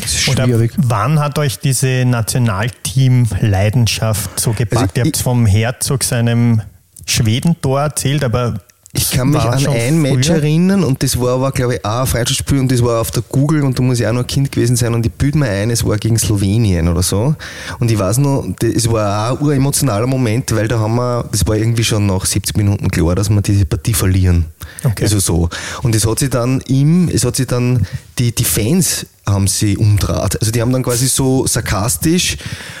[0.00, 0.72] das ist Oder schwierig.
[0.76, 4.82] wann hat euch diese Nationalteam-Leidenschaft so gepackt?
[4.82, 6.62] Also ihr ich- habt vom Herzog seinem
[7.04, 8.60] Schwedentor erzählt, aber
[8.96, 10.36] Ich kann mich an ein Match früher?
[10.36, 13.22] erinnern und das war aber, glaube ich, auch ein Freundschaftsspiel und das war auf der
[13.28, 15.48] Google und da muss ich auch noch ein Kind gewesen sein und ich bilde mir
[15.48, 17.34] ein, es war gegen Slowenien oder so.
[17.78, 21.24] Und ich weiß noch, das- es war auch ein emotionaler Moment, weil da haben wir,
[21.30, 24.46] das war irgendwie schon nach 70 Minuten klar, dass wir diese Partie verlieren.
[24.84, 25.04] Okay.
[25.04, 25.48] Also so.
[25.82, 27.86] Und es hat sich dann im, es hat sich dann,
[28.18, 30.40] die, die Fans haben sie umdraht.
[30.40, 32.36] Also die haben dann quasi so sarkastisch,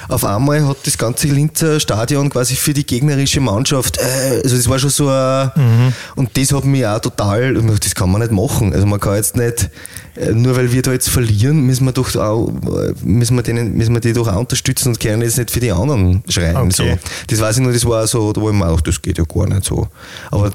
[0.08, 4.68] auf einmal hat das ganze Linzer Stadion quasi für die gegnerische Mannschaft, äh, also das
[4.68, 8.72] war schon so ein, und das hat mich auch total, das kann man nicht machen.
[8.72, 9.70] Also man kann jetzt nicht,
[10.14, 13.76] äh, nur weil wir da jetzt verlieren, müssen wir doch auch, äh, müssen wir denen,
[13.76, 16.56] müssen wir die doch auch unterstützen und können jetzt nicht für die anderen schreien.
[16.56, 16.70] Okay.
[16.72, 16.84] So.
[17.26, 19.24] Das weiß ich nur, das war so, da war ich mir auch, das geht ja
[19.24, 19.88] gar nicht so.
[20.30, 20.52] Aber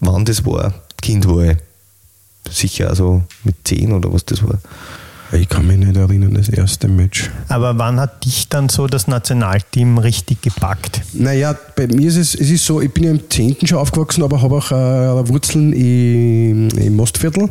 [0.00, 1.56] wann das war, Kind war ich
[2.48, 4.58] sicher also mit 10 oder was das war.
[5.32, 7.30] Ich kann mich nicht erinnern, das erste Match.
[7.48, 11.02] Aber wann hat dich dann so das Nationalteam richtig gepackt?
[11.12, 13.64] Naja, bei mir ist es, es ist so, ich bin ja im 10.
[13.64, 17.48] schon aufgewachsen, aber habe auch äh, Wurzeln im, im Mostviertel,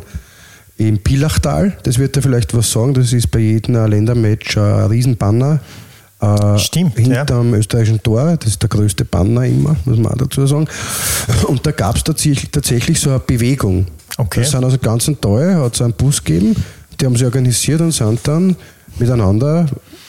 [0.76, 1.78] im Pilachtal.
[1.84, 5.60] Das wird ja vielleicht was sagen, das ist bei jedem Ländermatch ein Riesenbanner.
[6.20, 7.18] Äh, Stimmt, ja.
[7.18, 10.68] Hinterm österreichischen Tor, das ist der größte Banner immer, muss man auch dazu sagen.
[11.46, 13.86] Und da gab es tatsächlich, tatsächlich so eine Bewegung.
[14.18, 14.40] Okay.
[14.40, 16.54] Das sind also ganzen Tage, hat es einen Bus gegeben,
[17.00, 18.56] die haben sich organisiert und sind dann
[18.98, 19.66] miteinander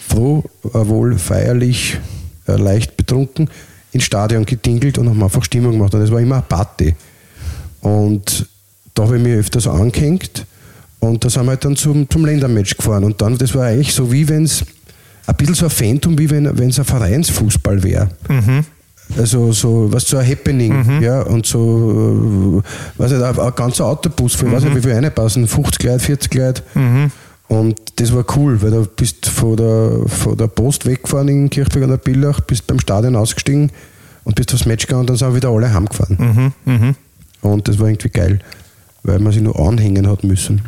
[0.10, 2.00] froh, äh, wohl feierlich,
[2.48, 3.50] äh, leicht betrunken
[3.92, 5.94] ins Stadion getingelt und haben einfach Stimmung gemacht.
[5.94, 6.96] Und das war immer eine Party.
[7.82, 8.46] Und
[8.94, 10.46] da habe ich mich öfters angehängt
[11.00, 13.04] und da sind wir halt dann zum, zum Ländermatch gefahren.
[13.04, 14.64] Und dann, das war eigentlich so wie wenn es
[15.26, 18.10] ein bisschen so ein Phantom, wie wenn es ein Vereinsfußball wäre.
[19.18, 24.36] Also so, was so ein Happening, ja, und so, äh, weiß nicht, ein, ganzer Autobus,
[24.36, 26.64] für, weiß nicht, wie viel reinpassen, 50 Leute, 40 Leute.
[27.48, 31.84] Und das war cool, weil du bist von der, von der Post weggefahren in Kirchberg
[31.84, 33.72] an der Billach, bist beim Stadion ausgestiegen
[34.24, 36.54] und bist aufs Match gegangen und dann sind wieder alle heimgefahren.
[37.42, 38.40] Und das war irgendwie geil,
[39.04, 40.62] weil man sich nur anhängen hat müssen.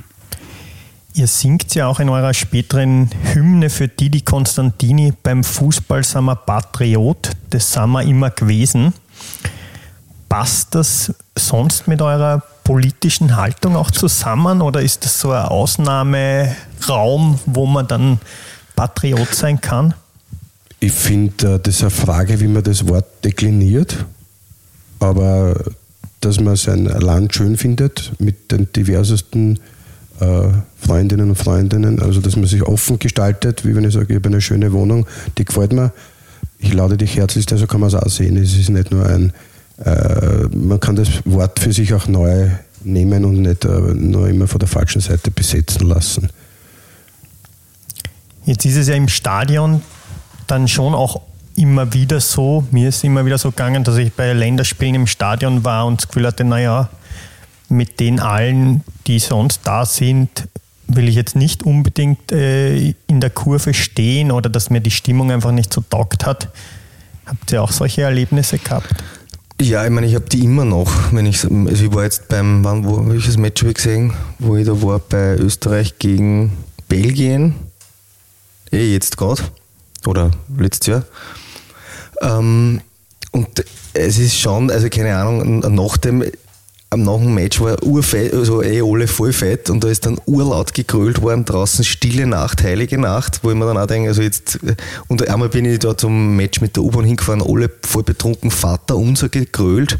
[1.15, 6.35] Ihr singt ja auch in eurer späteren Hymne für Didi Konstantini beim Fußball sind wir
[6.35, 8.93] Patriot, das sind wir immer gewesen.
[10.27, 17.39] Passt das sonst mit eurer politischen Haltung auch zusammen oder ist das so ein Ausnahmeraum,
[17.45, 18.19] wo man dann
[18.75, 19.93] Patriot sein kann?
[20.79, 24.03] Ich finde, das ist eine Frage, wie man das Wort dekliniert.
[24.99, 25.53] Aber
[26.21, 29.59] dass man sein Land schön findet mit den diversesten äh,
[30.77, 34.29] Freundinnen und Freundinnen, also dass man sich offen gestaltet, wie wenn ich sage, ich habe
[34.29, 35.05] eine schöne Wohnung,
[35.37, 35.91] die gefällt mir.
[36.59, 38.37] Ich lade dich herzlichst, also kann man es auch sehen.
[38.37, 39.33] Es ist nicht nur ein,
[39.83, 42.47] äh, man kann das Wort für sich auch neu
[42.83, 46.29] nehmen und nicht äh, nur immer von der falschen Seite besetzen lassen.
[48.45, 49.81] Jetzt ist es ja im Stadion
[50.47, 51.21] dann schon auch
[51.55, 55.63] immer wieder so, mir ist immer wieder so gegangen, dass ich bei Länderspielen im Stadion
[55.63, 56.89] war und das Gefühl hatte, naja,
[57.73, 60.47] mit den allen, die sonst da sind,
[60.87, 65.31] will ich jetzt nicht unbedingt äh, in der Kurve stehen oder dass mir die Stimmung
[65.31, 66.49] einfach nicht so taugt hat.
[67.25, 68.93] Habt ihr auch solche Erlebnisse gehabt?
[69.61, 70.91] Ja, ich meine, ich habe die immer noch.
[71.11, 74.13] Wenn ich, also ich war jetzt beim, wann, wo, Match habe ich gesehen?
[74.39, 76.51] Wo ich da war bei Österreich gegen
[76.89, 77.55] Belgien.
[78.71, 79.43] Eh, jetzt gerade.
[80.05, 81.03] Oder letztes Jahr.
[82.21, 82.81] Ähm,
[83.31, 83.63] und
[83.93, 86.23] es ist schon, also keine Ahnung, nach dem,
[86.97, 90.73] nach dem Match war urfett, also eh alle voll fett und da ist dann urlaut
[90.73, 94.59] gegrölt worden draußen, stille Nacht, heilige Nacht, wo ich mir dann auch denke, also jetzt,
[95.07, 98.95] und einmal bin ich da zum Match mit der U-Bahn hingefahren, alle voll betrunken, Vater
[98.95, 99.97] unser gegrölt,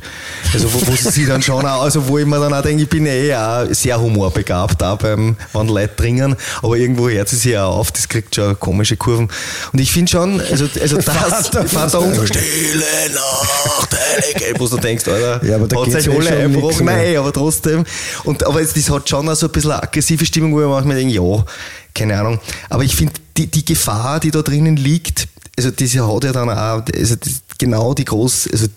[0.54, 2.84] also wo, wo sie sich dann schon auch, also wo ich mir dann auch denke,
[2.84, 7.38] ich bin eh auch sehr humorbegabt, auch beim, wenn Leute dringen, aber irgendwo hört sie
[7.38, 9.30] sich auch auf, das kriegt schon komische Kurven.
[9.72, 12.84] Und ich finde schon, also, also das, Vater Vater unser, stille
[13.14, 17.34] Nacht, heilige, wo du denkst, Alter, Ja, aber da hat sich alle schon Nein, aber
[17.34, 17.84] trotzdem.
[18.24, 20.68] Und, aber es, das hat schon auch so ein bisschen eine aggressive Stimmung, wo ich
[20.68, 21.46] manchmal denke, ja,
[21.94, 22.40] keine Ahnung.
[22.70, 25.28] Aber ich finde, die, die Gefahr, die da drinnen liegt,
[25.58, 28.68] also diese hat ja dann auch, also das, genau die groß, also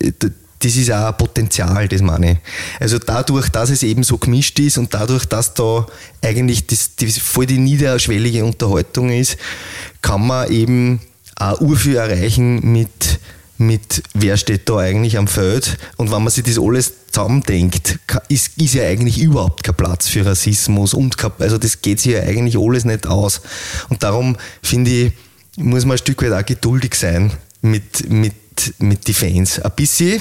[0.00, 0.12] äh,
[0.58, 2.38] das ist auch ein Potenzial, das meine ich.
[2.80, 5.86] Also dadurch, dass es eben so gemischt ist und dadurch, dass da
[6.22, 9.36] eigentlich das, das voll die niederschwellige Unterhaltung ist,
[10.00, 11.00] kann man eben
[11.36, 13.20] auch urviel erreichen mit,
[13.58, 17.98] mit wer steht da eigentlich am Feld und wenn man sich das alles zusammendenkt,
[18.28, 22.12] ist, ist ja eigentlich überhaupt kein Platz für Rassismus und kein, also das geht sich
[22.12, 23.40] ja eigentlich alles nicht aus
[23.88, 25.12] und darum finde ich,
[25.56, 28.34] muss man ein Stück weit auch geduldig sein mit, mit,
[28.78, 29.58] mit den Fans.
[29.58, 30.20] Ein bisschen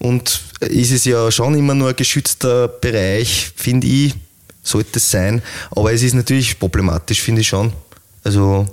[0.00, 4.14] und ist es ja schon immer nur ein geschützter Bereich, finde ich,
[4.64, 7.72] sollte es sein, aber es ist natürlich problematisch, finde ich schon.
[8.24, 8.66] Also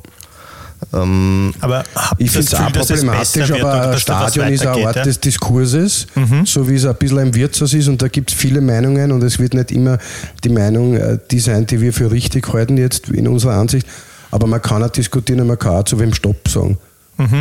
[0.93, 1.83] Ähm, Aber
[2.17, 5.03] Ich finde es auch problematisch, aber ein Stadion ist ein Ort ja?
[5.03, 6.07] des Diskurses,
[6.45, 9.23] so wie es ein bisschen im Wirtshaus ist und da gibt es viele Meinungen und
[9.23, 9.97] es wird nicht immer
[10.43, 13.85] die Meinung äh, die sein, die wir für richtig halten jetzt in unserer Ansicht,
[14.31, 16.77] aber man kann auch diskutieren und man kann auch zu wem Stopp sagen.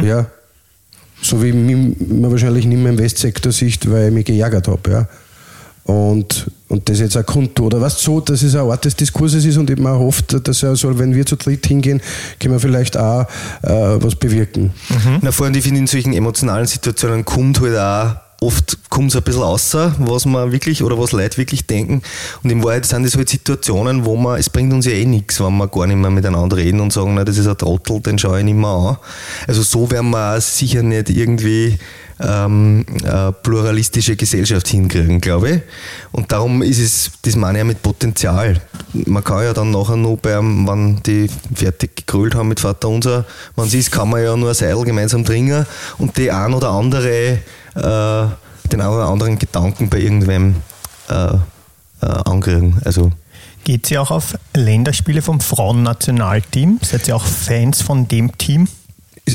[0.04, 0.26] Ja.
[1.22, 4.90] So wie man wahrscheinlich nicht mehr im Westsektor sieht, weil ich mich geärgert habe.
[4.90, 5.08] Ja.
[5.88, 7.66] Und, und das jetzt auch kundtun.
[7.66, 10.62] Oder was so, dass es ein Ort des Diskurses ist und eben auch hofft, dass
[10.62, 12.02] er so, wenn wir zu dritt hingehen,
[12.38, 13.22] können wir vielleicht auch
[13.62, 14.74] äh, was bewirken.
[15.22, 19.22] Na, vor allem, ich finde, in solchen emotionalen Situationen kommt halt auch oft kommt ein
[19.22, 22.02] bisschen außer, was man wirklich oder was Leute wirklich denken.
[22.42, 25.40] Und in Wahrheit sind das halt Situationen, wo man, es bringt uns ja eh nichts,
[25.40, 28.18] wenn wir gar nicht mehr miteinander reden und sagen, na, das ist ein Trottel, den
[28.18, 28.96] schaue ich nicht mehr an.
[29.46, 31.78] Also so werden wir sicher nicht irgendwie
[32.20, 35.60] ähm, eine pluralistische Gesellschaft hinkriegen, glaube ich.
[36.12, 38.60] Und darum ist es, das meine ich ja mit Potenzial.
[38.92, 43.24] Man kann ja dann nachher noch beim, wenn die fertig gegrölt haben mit Vater Unser,
[43.56, 45.66] wenn es ist, kann man ja nur ein Seil gemeinsam trinken
[45.98, 47.38] und die ein oder andere,
[47.74, 50.56] äh, den einen oder anderen Gedanken bei irgendwem
[51.08, 51.34] äh,
[52.00, 52.72] äh.
[52.84, 53.12] Also,
[53.64, 56.78] Geht ihr auch auf Länderspiele vom Frauennationalteam?
[56.82, 58.68] Seid ihr auch Fans von dem Team?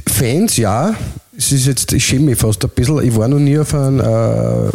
[0.08, 0.94] Fans, ja.
[1.38, 3.02] Es ist jetzt, ich schäme mich fast ein bisschen.
[3.04, 4.04] Ich war noch nie auf ein, äh,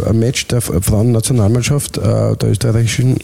[0.08, 3.16] ein Match der Frauennationalmannschaft, äh, der österreichischen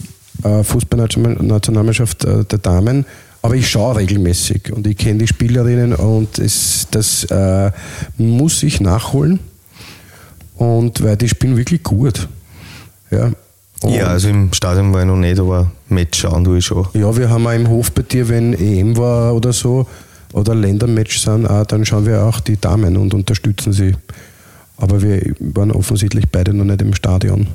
[0.44, 3.04] äh, Fußballnationalmannschaft äh, der Damen.
[3.42, 7.70] Aber ich schaue regelmäßig und ich kenne die Spielerinnen und es, das äh,
[8.16, 9.40] muss ich nachholen.
[10.56, 12.28] Und weil die spielen wirklich gut.
[13.10, 13.32] Ja,
[13.82, 16.86] Und- ja, also im Stadion war ich noch nicht, aber Match schauen tue ich schon.
[16.94, 19.86] ja, wir haben auch im Hof bei dir, wenn EM war oder so,
[20.34, 23.94] oder Ländermatch sind, auch, dann schauen wir auch die Damen und unterstützen sie.
[24.76, 27.46] Aber wir waren offensichtlich beide noch nicht im Stadion.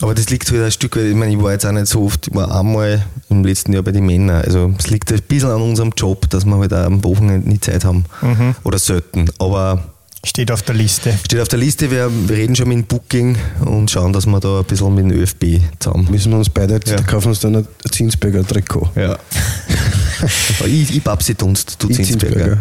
[0.00, 2.04] Aber das liegt halt ein Stück weit, ich meine, ich war jetzt auch nicht so
[2.04, 4.42] oft, ich war einmal im letzten Jahr bei den Männern.
[4.44, 7.60] Also es liegt ein bisschen an unserem Job, dass wir halt auch am Wochenende nie
[7.60, 8.04] Zeit haben.
[8.64, 9.26] Oder selten.
[9.38, 9.82] Aber
[10.26, 11.12] Steht auf der Liste.
[11.26, 13.36] steht auf der Liste, wir, wir reden schon mit dem Booking
[13.66, 16.08] und schauen, dass wir da ein bisschen mit dem ÖFB zusammen.
[16.10, 16.96] Müssen wir uns beide, Ja.
[17.02, 18.88] kaufen uns dann ein Zinsberger Trikot.
[18.96, 19.18] Ja.
[20.24, 22.58] ich, ich Babsi Dunst, du Zinsberger.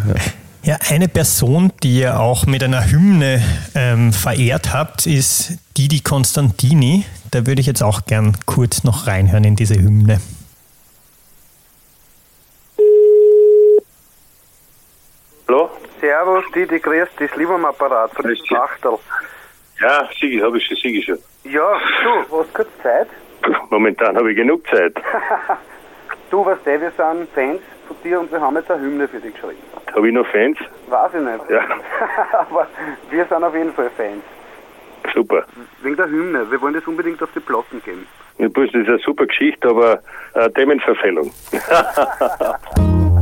[0.64, 3.43] Ja, eine Person, die ihr auch mit einer Hymne
[3.76, 7.05] ähm, verehrt habt, ist Didi Konstantini.
[7.32, 10.22] Da würde ich jetzt auch gern kurz noch reinhören in diese Hymne.
[15.49, 15.70] Hallo?
[15.99, 18.41] Servus, Didi, grüß dich, das lieber am Apparat von dich.
[18.47, 18.97] Schachtel.
[19.82, 21.20] Ja, Sigi, habe ich schon, Sigi schon.
[21.43, 21.78] Ja,
[22.30, 23.09] du, hast kurz Zeit?
[23.70, 24.93] Momentan habe ich genug Zeit.
[26.34, 29.19] Du, weißt du, wir sind Fans von dir und wir haben jetzt eine Hymne für
[29.19, 29.61] dich geschrieben.
[29.93, 30.57] Habe ich noch Fans?
[30.88, 31.47] Weiß ich nicht.
[31.51, 31.61] Ja.
[32.39, 32.65] Aber
[33.11, 34.23] wir sind auf jeden Fall Fans.
[35.13, 35.43] Super.
[35.84, 38.07] Wegen der Hymne, wir wollen das unbedingt auf die Platten geben.
[38.39, 39.99] Ja, das ist eine super Geschichte, aber
[40.34, 41.31] äh, Themenverfehlung.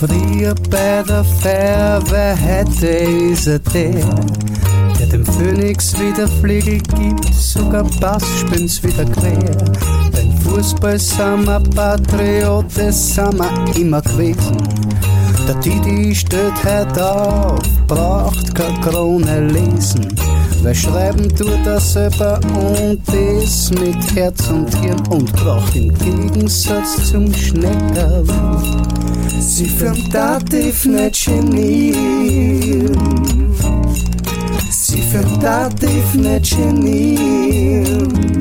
[0.00, 3.92] Früher bei der Feuerwehr, heute ist er der,
[4.98, 9.56] der dem Phönix wieder Flügel gibt, sogar Bass spielt's wieder quer.
[10.10, 14.56] Beim Fußball sind wir Patriot, das sind wir immer gewesen.
[15.46, 20.08] Der Didi steht heute auf, braucht keine Krone lesen.
[20.62, 27.10] Weil schreiben tut er selber und das mit Herz und Hirn und braucht im Gegensatz
[27.10, 28.22] zum Schnecker
[29.40, 32.96] Sie für Dativ nicht genieren.
[34.70, 38.39] Sie für Dativ nicht genieren.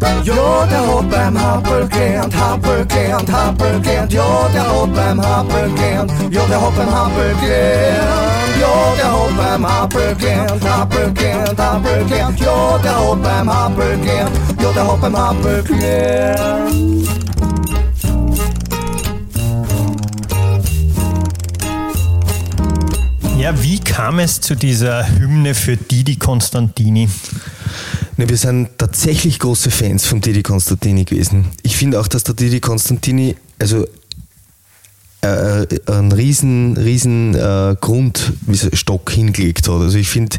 [0.00, 4.12] Ja, der hat beim Happel gelernt, Happel gelernt, Happel gelernt.
[4.12, 6.12] Ja, der hat beim Happel gelernt.
[6.30, 8.60] Ja, der hat beim Happel gelernt.
[8.60, 12.40] Ja, der hat beim Happel gelernt, Happel gelernt, Happel gelernt.
[12.40, 14.36] Ja, der hat beim Happel gelernt.
[14.62, 17.08] Ja, der hat beim Happel gelernt.
[23.38, 27.08] Ja, wie kam es zu dieser Hymne für Didi Konstantini?
[28.20, 31.46] Ne, wir sind tatsächlich große Fans von Didi Konstantini gewesen.
[31.62, 33.86] Ich finde auch, dass der Didi Konstantini, also
[35.22, 39.80] äh, einen riesen, riesen äh, Grundstock hingelegt hat.
[39.80, 40.36] Also ich finde,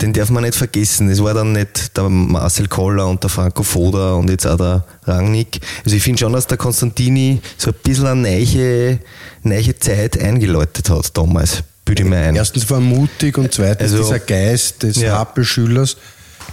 [0.00, 1.08] den darf man nicht vergessen.
[1.10, 4.84] Es war dann nicht der Marcel Koller und der Franco Foda und jetzt auch der
[5.04, 5.60] Rangnick.
[5.84, 8.98] Also ich finde schon, dass der Konstantini so ein bisschen eine neue,
[9.44, 11.62] neue Zeit eingeläutet hat damals.
[11.84, 12.34] Büde ich mir ein.
[12.34, 15.18] Erstens war er mutig und zweitens Also- dieser Geist des Ja.
[15.18, 15.96] Happelschülers,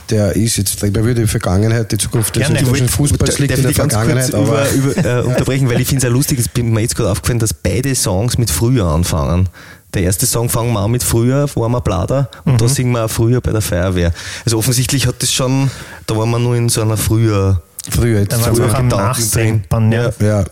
[0.10, 3.74] der ist jetzt, ich würde die Vergangenheit, die Zukunft des österreichischen Fußballs liegt in der
[3.74, 6.82] Vergangenheit, aber über, über, äh, unterbrechen, weil ich finde es ja lustig, es ist mir
[6.82, 9.50] jetzt gerade aufgefallen, dass beide Songs mit früher anfangen.
[9.94, 13.06] Der erste Song fangen wir an mit früher, waren wir Blader, und da singen wir
[13.06, 14.14] auch früher bei der Feuerwehr.
[14.46, 15.72] Also offensichtlich hat das schon,
[16.06, 18.34] da waren wir nur in so einer früher, früher jetzt.
[18.34, 19.92] Da waren wir auch am Nachsempern.
[19.92, 20.12] Ja.
[20.20, 20.46] ja,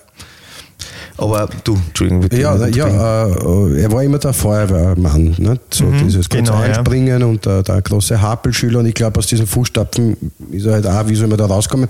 [1.17, 2.39] aber du, Entschuldigung, bitte.
[2.39, 5.35] Ja, ja äh, er war immer der Feuerwehrmann.
[5.37, 5.61] Nicht?
[5.71, 6.73] So dieses ganze genau, ja.
[6.73, 8.79] Einspringen und der, der große Hapelschüler.
[8.79, 10.15] Und ich glaube, aus diesen Fußstapfen
[10.51, 11.87] ist er halt auch, wie soll man da rauskommen.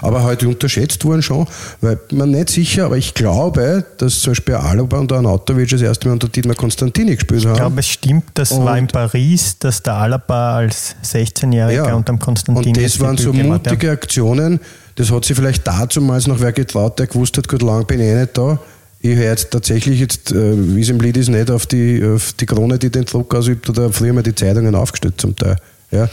[0.00, 1.46] Aber halt unterschätzt worden schon,
[1.80, 5.82] weil man nicht sicher, aber ich glaube, dass zum Beispiel Alaba und der Anatovic das
[5.82, 7.52] erste Mal unter Dietmar Konstantini gespielt haben.
[7.52, 12.18] Ich glaube, es stimmt, das Und- war in Paris, dass der Alaba als 16-Jähriger unterm
[12.18, 14.60] Konstantin Und das waren so mutige Aktionen,
[14.96, 18.06] das hat sich vielleicht dazumals noch wer getraut, der gewusst hat, gut, lang bin ich
[18.06, 18.58] eh nicht da.
[19.02, 22.34] Ich höre jetzt tatsächlich jetzt, äh, wie es im Lied ist, nicht auf die, auf
[22.34, 25.56] die Krone, die den Druck ausübt, oder früher mal die Zeitungen aufgestellt zum Teil.
[25.90, 26.08] Ja.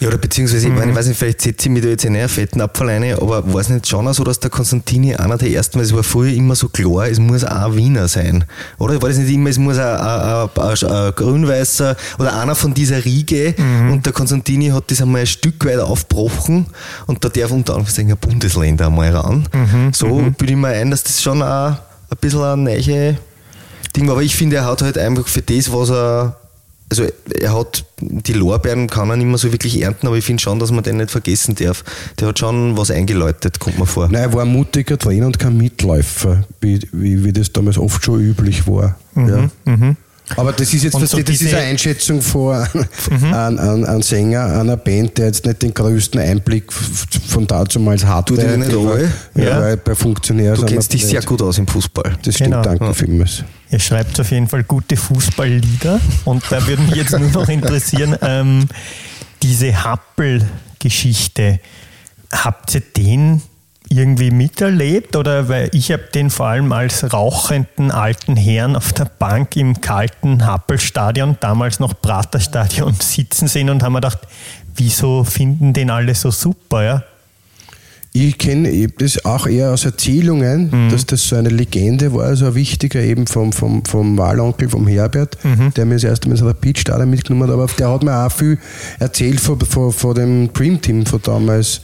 [0.00, 2.16] Ja, oder beziehungsweise, ich, meine, ich weiß nicht, vielleicht setze ich mich da jetzt in
[2.16, 5.38] einen fetten Apfel rein, aber war es nicht schon auch so, dass der Konstantini einer
[5.38, 8.44] der ersten war, es war früher immer so klar, es muss auch ein Wiener sein,
[8.78, 9.00] oder?
[9.00, 13.04] War das nicht immer, es muss ein, ein, ein, ein grün-weißer oder einer von dieser
[13.04, 13.54] Riege.
[13.92, 16.66] Und der Konstantini hat das einmal ein Stück weit aufgebrochen
[17.06, 19.48] und da darf unter Anführungszeichen ein Bundesländer einmal ran.
[19.92, 21.76] so bilde ich mir ein, dass das schon auch
[22.10, 23.16] ein bisschen ein neue
[23.96, 26.36] Ding war, aber ich finde, er hat halt einfach für das, was er
[26.90, 27.06] also
[27.40, 30.58] er hat die Lorbeeren kann er nicht mehr so wirklich ernten, aber ich finde schon,
[30.58, 31.84] dass man den nicht vergessen darf.
[32.18, 34.08] Der hat schon was eingeläutet, kommt mir vor.
[34.10, 38.04] Nein, er war ein mutiger Trainer und kein Mitläufer, wie, wie, wie das damals oft
[38.04, 38.96] schon üblich war.
[39.14, 39.48] Ja.
[40.36, 42.54] Aber das ist jetzt so das ist eine Einschätzung von
[43.32, 48.34] einem ein, ein Sänger einer Band, der jetzt nicht den größten Einblick von damals hatte.
[48.34, 49.10] Du, die nicht alle?
[49.34, 52.16] Ja, weil bei Funktionären Du kennst dich sehr gut aus im Fußball.
[52.22, 52.62] Das stimmt, Genau.
[52.62, 52.92] danke Ja.
[52.92, 53.44] vielmals.
[53.70, 58.16] Ihr schreibt auf jeden Fall gute Fußballlieder und da würde mich jetzt nur noch interessieren,
[58.22, 58.68] ähm,
[59.42, 61.60] diese Happel-Geschichte,
[62.32, 63.42] habt ihr den
[63.92, 69.06] irgendwie miterlebt oder weil ich habe den vor allem als rauchenden alten Herrn auf der
[69.06, 74.20] Bank im kalten Happelstadion, damals noch Praterstadion, sitzen sehen und haben mir gedacht,
[74.76, 77.02] wieso finden den alle so super, ja?
[78.12, 80.90] Ich kenne das auch eher aus Erzählungen, Mhm.
[80.90, 84.86] dass das so eine Legende war, so ein wichtiger eben vom, vom, vom Wahlonkel, vom
[84.88, 85.74] Herbert, Mhm.
[85.74, 87.54] der mir das erste Mal ins Rapid-Stadion mitgenommen hat.
[87.54, 88.58] Aber der hat mir auch viel
[88.98, 91.82] erzählt von, von, von dem Dream-Team von damals.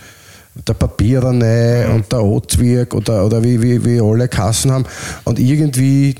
[0.66, 1.94] Der Papiererei Mhm.
[1.96, 4.84] und der Ozwirk oder, oder wie, wie, wie alle Kassen haben.
[5.24, 6.14] Und irgendwie,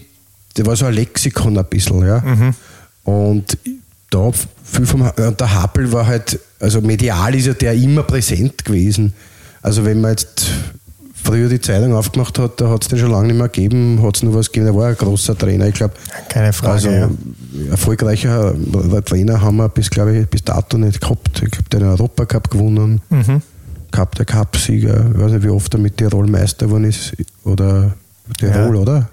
[0.56, 2.20] der war so ein Lexikon ein bisschen, ja.
[2.20, 2.54] Mhm.
[3.04, 3.58] Und
[4.10, 4.30] da
[4.64, 9.14] viel vom, und der Happel war halt, also medial ist ja der immer präsent gewesen.
[9.62, 10.46] Also wenn man jetzt
[11.14, 14.16] früher die Zeitung aufgemacht hat, da hat es den schon lange nicht mehr gegeben, hat
[14.16, 15.94] es nur was gegeben, er war ein großer Trainer, ich glaube.
[16.28, 17.10] Keine Frage, Also ja.
[17.70, 18.54] erfolgreicher
[19.04, 21.42] Trainer haben wir bis, glaube ich, bis dato nicht gehabt.
[21.44, 23.42] Ich habe den Europacup gewonnen, Mhm.
[23.90, 27.12] Cup der Cup-Sieger, ich weiß nicht, wie oft er mit Tirol Meister geworden ist.
[27.44, 27.92] Oder
[28.38, 28.80] Tirol, Ja.
[28.80, 29.08] oder?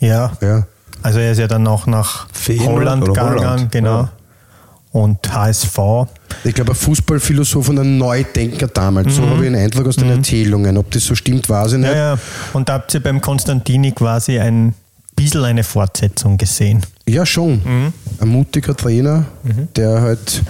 [0.00, 0.66] Ja, Ja.
[1.04, 4.00] Also er ist ja dann auch nach Feyenoord Holland gegangen, Holland, genau.
[4.02, 4.12] ja.
[4.92, 5.78] Und HSV.
[6.44, 9.16] Ich glaube, ein Fußballphilosoph und ein Neudenker damals.
[9.16, 10.76] So habe ich einen Eindruck aus den Erzählungen.
[10.76, 11.90] Ob das so stimmt, weiß ich nicht.
[11.90, 11.96] Mhm.
[11.96, 12.18] Ja, ja.
[12.52, 14.74] Und da habt ihr beim Konstantini quasi ein
[15.16, 16.82] bisschen eine Fortsetzung gesehen.
[17.08, 17.62] Ja, schon.
[18.20, 19.24] Ein mutiger Trainer,
[19.74, 20.42] der halt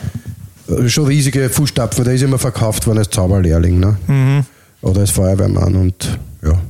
[0.89, 3.81] schon riesige Fußstapfen, der ist immer verkauft worden als Zauberlehrling.
[3.81, 4.45] Ne?
[4.83, 5.75] Oder als Feuerwehrmann.
[5.75, 6.61] Und ja,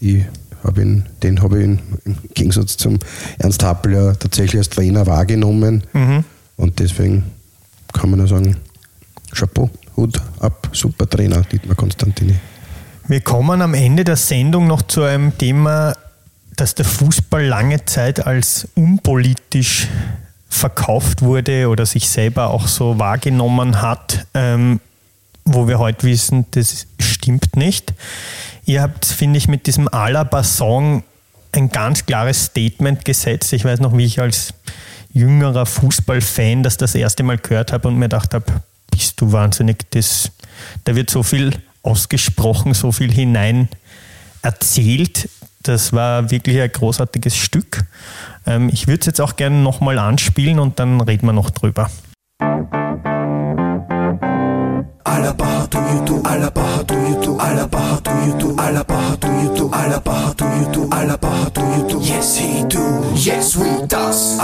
[0.00, 0.24] ich
[0.62, 2.98] habe ihn, den habe ich ihn im Gegensatz zum
[3.38, 5.82] Ernst Happel ja tatsächlich als Trainer wahrgenommen.
[6.56, 7.24] Und deswegen
[7.92, 8.56] kann man nur sagen,
[9.32, 12.34] Chapeau, Hut ab, super Trainer, Dietmar Konstantini.
[13.08, 15.94] Wir kommen am Ende der Sendung noch zu einem Thema,
[16.56, 19.88] das der Fußball lange Zeit als unpolitisch
[20.56, 24.80] verkauft wurde oder sich selber auch so wahrgenommen hat, ähm,
[25.44, 27.94] wo wir heute wissen, das stimmt nicht.
[28.64, 31.04] Ihr habt, finde ich, mit diesem Alaba-Song
[31.52, 33.52] ein ganz klares Statement gesetzt.
[33.52, 34.54] Ich weiß noch, wie ich als
[35.12, 38.44] jüngerer Fußballfan das das erste Mal gehört habe und mir gedacht habe,
[38.90, 40.30] bist du wahnsinnig, das,
[40.84, 41.52] da wird so viel
[41.82, 43.68] ausgesprochen, so viel hinein
[44.42, 45.28] erzählt.
[45.66, 47.82] Das war wirklich ein großartiges Stück.
[48.46, 51.90] Ähm, ich würde es jetzt auch gerne nochmal anspielen und dann reden wir noch drüber.
[61.98, 64.38] Yes he do, yes we does.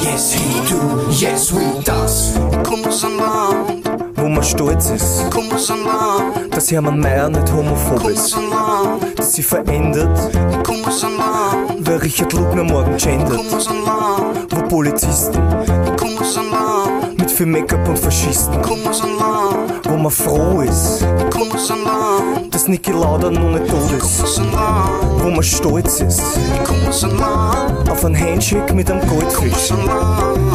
[0.00, 2.38] Yes he do, yes we does.
[2.98, 3.87] aus einem Land,
[4.18, 5.24] wo man stolz ist,
[6.50, 8.36] dass Hermann Mayer nicht homophob ist,
[9.16, 10.18] dass sie verändert,
[11.80, 13.40] weil Richard Lugner morgen gendert,
[14.50, 15.42] wo Polizisten
[17.16, 18.58] mit viel Make-up und Faschisten,
[19.84, 21.06] wo man froh ist,
[22.50, 24.40] dass Niki Lauda noch nicht tot ist,
[25.18, 26.22] wo man stolz ist,
[27.90, 29.72] auf einen Handshake mit einem Goldfisch,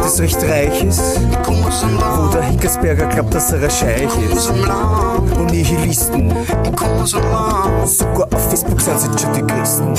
[0.04, 1.00] das recht reich ist,
[1.46, 6.30] wo der Hickersberger glaubt, dass er ein Scheich ist, und Nihilisten,
[7.04, 9.94] sogar auf Facebook sind sie schon die Christen.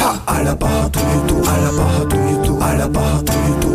[0.00, 1.56] Ha, Alabaha, do you do, do you
[2.08, 3.68] do, you do, Alabaha, do you do,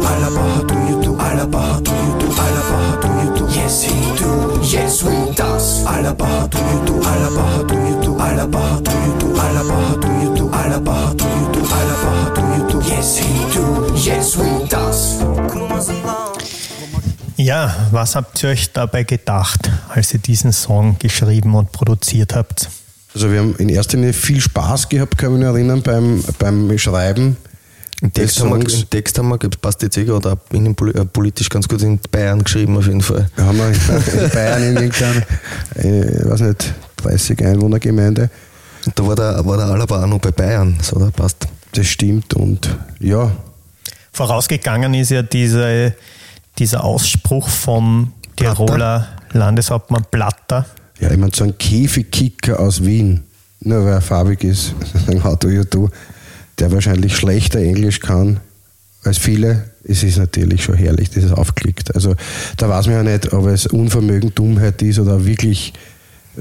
[0.89, 1.82] you do, Alabaha,
[3.01, 7.95] do you do, yes he do, yes we does, Alabaha, do you do, do you
[7.97, 9.30] do, you do, Alabaha, do you do,
[10.20, 13.64] you do, Alabaha, do you do, yes he do,
[13.95, 14.99] yes we does.
[17.38, 22.70] Ja, was habt ihr euch dabei gedacht, als ihr diesen Song geschrieben und produziert habt?
[23.14, 26.78] Also wir haben in erster Linie viel Spaß gehabt, kann ich mich erinnern, beim, beim
[26.78, 27.38] Schreiben.
[28.02, 30.95] Den Text, des haben wir, den Text haben wir, passt jetzt eh gerade, auch innenpoli-
[30.97, 33.30] äh, politisch ganz gut in Bayern geschrieben auf jeden Fall.
[33.36, 35.22] Da haben wir in in Bayern in irgendeiner,
[35.76, 38.30] äh, ich weiß nicht, 30 Einwohnergemeinde.
[38.95, 41.47] Da war der, war der Alaba auch noch bei Bayern, so, da passt.
[41.74, 43.32] Das stimmt und ja,
[44.12, 45.95] Vorausgegangen ist ja diese,
[46.57, 50.66] dieser Ausspruch vom Tiroler Landeshauptmann Platter.
[50.99, 53.24] ja, ich meine, so ein Käfigkicker aus Wien,
[53.62, 54.74] nur weil er farbig ist,
[55.05, 55.89] sagen, how do you do,
[56.57, 58.39] der wahrscheinlich schlechter Englisch kann
[59.03, 61.95] als viele, es ist natürlich schon herrlich, das ist aufgeklickt.
[61.95, 62.16] Also
[62.57, 65.74] da weiß man ja nicht, ob es Unvermögen, Dummheit ist oder wirklich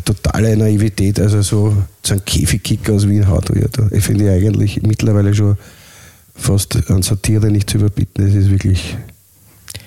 [0.05, 3.89] totale Naivität, also so, so ein Käfigkicker aus Wien, how do you do.
[3.91, 5.57] Ich finde eigentlich mittlerweile schon
[6.39, 8.97] fast an Satire nicht zu überbieten, das ist wirklich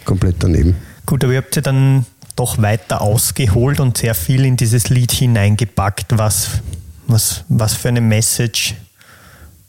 [0.06, 0.76] komplett daneben.
[1.06, 5.12] Gut, aber ihr habt ja dann doch weiter ausgeholt und sehr viel in dieses Lied
[5.12, 6.18] hineingepackt.
[6.18, 6.62] Was,
[7.08, 8.76] was, was für eine Message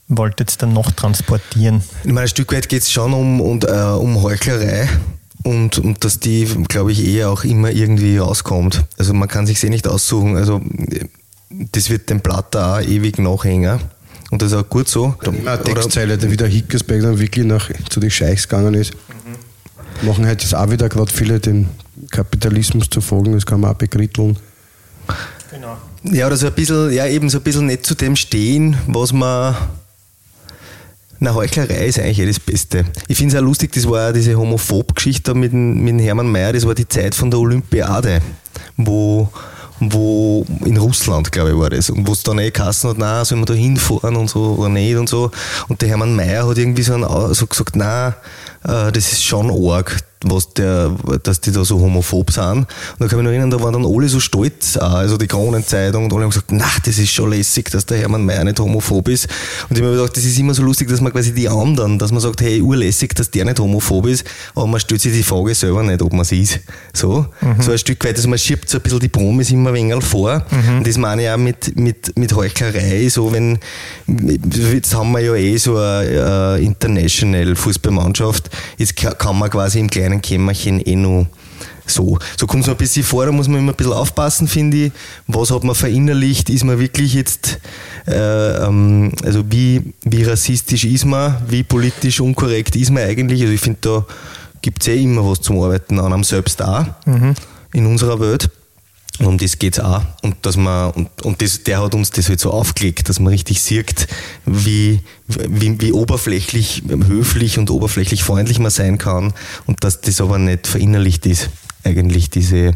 [0.09, 1.83] wolltet ihr dann noch transportieren?
[2.05, 4.89] Ich meine, ein Stück weit geht es schon um, und, äh, um Heuchlerei
[5.43, 8.85] und, und dass die, glaube ich, eh auch immer irgendwie rauskommt.
[8.99, 10.37] Also man kann sich eh nicht aussuchen.
[10.37, 10.61] Also
[10.91, 11.07] äh,
[11.73, 13.81] das wird dem Platter auch ewig nachhängen.
[14.33, 15.15] Und das ist auch gut so.
[15.25, 18.95] Immer eine Textzeile, wie der Hickersberg dann wirklich nach, zu den Scheichs gegangen ist.
[20.01, 21.69] Machen halt jetzt auch wieder gerade viele den
[22.11, 24.39] Kapitalismus zu folgen, das kann man auch bekritteln.
[25.51, 25.77] Genau.
[26.05, 29.13] Ja, oder so ein bisschen, ja, eben so ein bisschen nicht zu dem stehen, was
[29.13, 29.55] man.
[31.19, 32.87] Na, Heuchlerei ist eigentlich eh das Beste.
[33.09, 36.55] Ich finde es auch lustig, das war ja diese Homophob-Geschichte da mit, mit Hermann Mayer,
[36.55, 38.23] das war die Zeit von der Olympiade,
[38.79, 39.29] wo,
[39.91, 41.91] wo in Russland, glaube ich, war das.
[41.91, 44.69] Und wo es dann eh geheißen hat, na, sollen wir da hinfahren und so oder
[44.69, 45.31] nicht und so.
[45.69, 48.09] Und der Hermann Mayer hat irgendwie so, ein, so gesagt, na,
[48.65, 50.91] äh, das ist schon arg, was der,
[51.23, 52.45] dass die da so homophob sind.
[52.45, 52.67] Und
[52.99, 55.27] da kann ich mich noch erinnern, da waren dann alle so stolz, auch, also die
[55.27, 58.59] Kronenzeitung, und alle haben gesagt, na, das ist schon lässig, dass der Hermann Mayer nicht
[58.59, 59.27] homophob ist.
[59.69, 61.99] Und ich habe mir gedacht, das ist immer so lustig, dass man quasi die anderen,
[61.99, 65.23] dass man sagt, hey, urlässig, dass der nicht homophob ist, aber man stellt sich die
[65.23, 66.61] Frage selber nicht, ob man es ist.
[66.93, 67.27] So,
[67.61, 70.05] so ein Stück weit, also man schiebt so ein bisschen die Promis immer ein wenig
[70.05, 70.45] vor.
[70.79, 73.59] Und das meine ich auch mit, mit, mit Heuchlerei, so wenn,
[74.73, 79.79] jetzt haben wir ja eh so eine äh, International Fußballmannschaft, jetzt ka- kann man quasi
[79.81, 81.27] im kleinen Kämmerchen eh noch
[81.87, 84.47] so, so kommt es mir ein bisschen vor, da muss man immer ein bisschen aufpassen,
[84.47, 84.93] finde ich.
[85.27, 86.49] Was hat man verinnerlicht?
[86.49, 87.59] Ist man wirklich jetzt,
[88.07, 91.37] äh, ähm, also wie, wie rassistisch ist man?
[91.49, 93.43] Wie politisch unkorrekt ist man eigentlich?
[93.43, 94.07] Also ich finde, da
[94.61, 96.87] gibt es eh immer was zum Arbeiten an einem selbst auch
[97.73, 98.49] in unserer Welt.
[99.19, 100.03] Und um das geht's auch.
[100.23, 103.33] Und dass man, und, und das, der hat uns das halt so aufgelegt, dass man
[103.33, 104.09] richtig sieht,
[104.47, 109.35] wie, wie, wie oberflächlich, höflich und oberflächlich freundlich man sein kann
[109.67, 111.51] und dass das aber nicht verinnerlicht ist.
[111.85, 112.73] Eigentlich diese,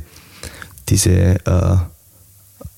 [0.89, 1.11] diese,
[1.47, 1.77] äh,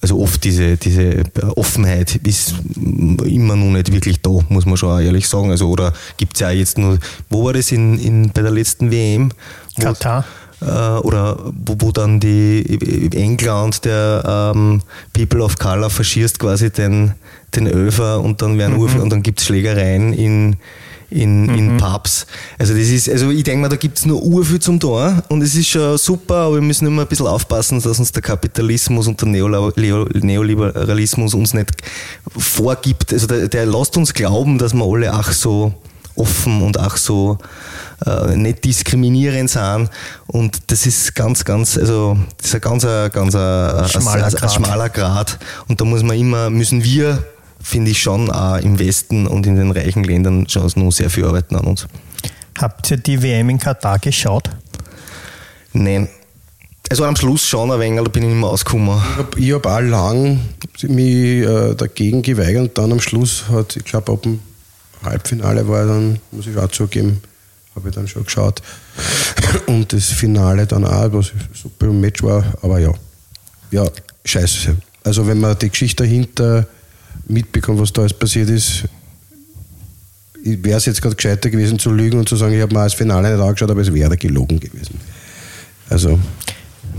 [0.01, 1.25] also oft diese, diese
[1.57, 5.51] Offenheit ist immer noch nicht wirklich da, muss man schon ehrlich sagen.
[5.51, 6.99] Also, oder gibt's ja jetzt nur,
[7.29, 9.33] wo war das in, in, bei der letzten WM?
[9.79, 10.25] Katar.
[10.61, 14.83] Äh, oder wo, wo dann die in England der ähm,
[15.13, 17.13] People of Color verschießt quasi den,
[17.55, 19.01] den Öfer und dann werden mhm.
[19.01, 20.57] und dann gibt es Schlägereien in,
[21.11, 22.27] in, in Pubs.
[22.59, 25.43] Also das ist, also ich denke mal, da gibt es nur urviel zum Tor und
[25.43, 29.07] es ist schon super, aber wir müssen immer ein bisschen aufpassen, dass uns der Kapitalismus
[29.07, 31.71] und der Neoliberalismus uns nicht
[32.37, 33.13] vorgibt.
[33.13, 35.73] Also der, der lässt uns glauben, dass wir alle ach so
[36.15, 37.39] offen und auch so
[38.07, 39.91] äh, nicht diskriminierend sind.
[40.27, 44.27] Und das ist ganz, ganz, also das ist ein ganz, ein, ganz ein, ein, Schmaler
[44.27, 45.39] ein, ein schmaler Grad.
[45.69, 47.23] Und da muss man immer, müssen wir,
[47.61, 51.25] finde ich schon, auch im Westen und in den reichen Ländern schon noch sehr viel
[51.25, 51.87] arbeiten an uns.
[52.59, 54.51] Habt ihr die WM in Katar geschaut?
[55.73, 56.09] Nein.
[56.91, 59.01] also am Schluss schon ein wenig, da bin ich nicht mehr ausgekommen.
[59.37, 60.41] Ich habe hab auch lang
[60.83, 64.41] mich äh, dagegen geweigert und dann am Schluss hat, ich glaube, ab dem
[65.05, 67.23] Halbfinale war dann, muss ich auch zugeben,
[67.79, 68.63] habe ich dann schon geschaut.
[69.67, 72.93] Und das Finale dann auch, was ein super Match war, aber ja.
[73.71, 73.85] Ja,
[74.25, 74.77] scheiße.
[75.05, 76.67] Also wenn man die Geschichte dahinter
[77.27, 78.85] mitbekommt, was da alles passiert ist,
[80.43, 82.95] wäre es jetzt gerade gescheiter gewesen zu lügen und zu sagen, ich habe mir das
[82.95, 84.99] Finale nicht angeschaut, aber es wäre gelogen gewesen.
[85.91, 86.19] Also,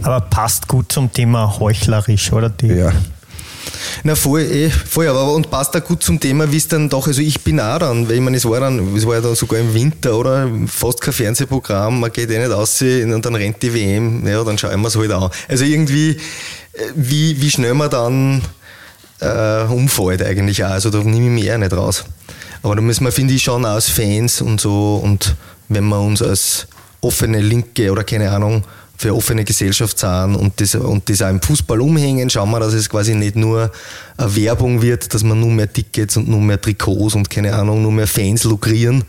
[0.01, 2.49] Aber passt gut zum Thema heuchlerisch, oder?
[2.49, 2.91] Die, ja.
[4.03, 7.07] Na voll, eh, voll, aber und passt da gut zum Thema, wie es dann doch,
[7.07, 9.35] also ich bin auch dann, weil ich meine, es war dann, es war ja dann
[9.35, 10.49] sogar im Winter, oder?
[10.67, 14.57] Fast kein Fernsehprogramm, man geht eh nicht aus und dann rennt die WM, ja, dann
[14.57, 15.29] schauen wir es halt an.
[15.47, 16.11] Also irgendwie,
[16.73, 18.41] äh, wie, wie schnell man dann
[19.19, 22.05] äh, umfällt eigentlich auch, also da nehme ich mich eher nicht raus.
[22.61, 25.35] Aber da müssen wir, finde ich, schon als Fans und so und
[25.67, 26.67] wenn wir uns als
[27.01, 28.63] offene Linke oder keine Ahnung,
[28.99, 32.73] für offene Gesellschaft sind und das, und das auch im Fußball umhängen, schauen wir, dass
[32.73, 33.71] es quasi nicht nur
[34.17, 37.81] eine Werbung wird, dass man nur mehr Tickets und nur mehr Trikots und keine Ahnung,
[37.81, 39.05] nur mehr Fans lukrieren,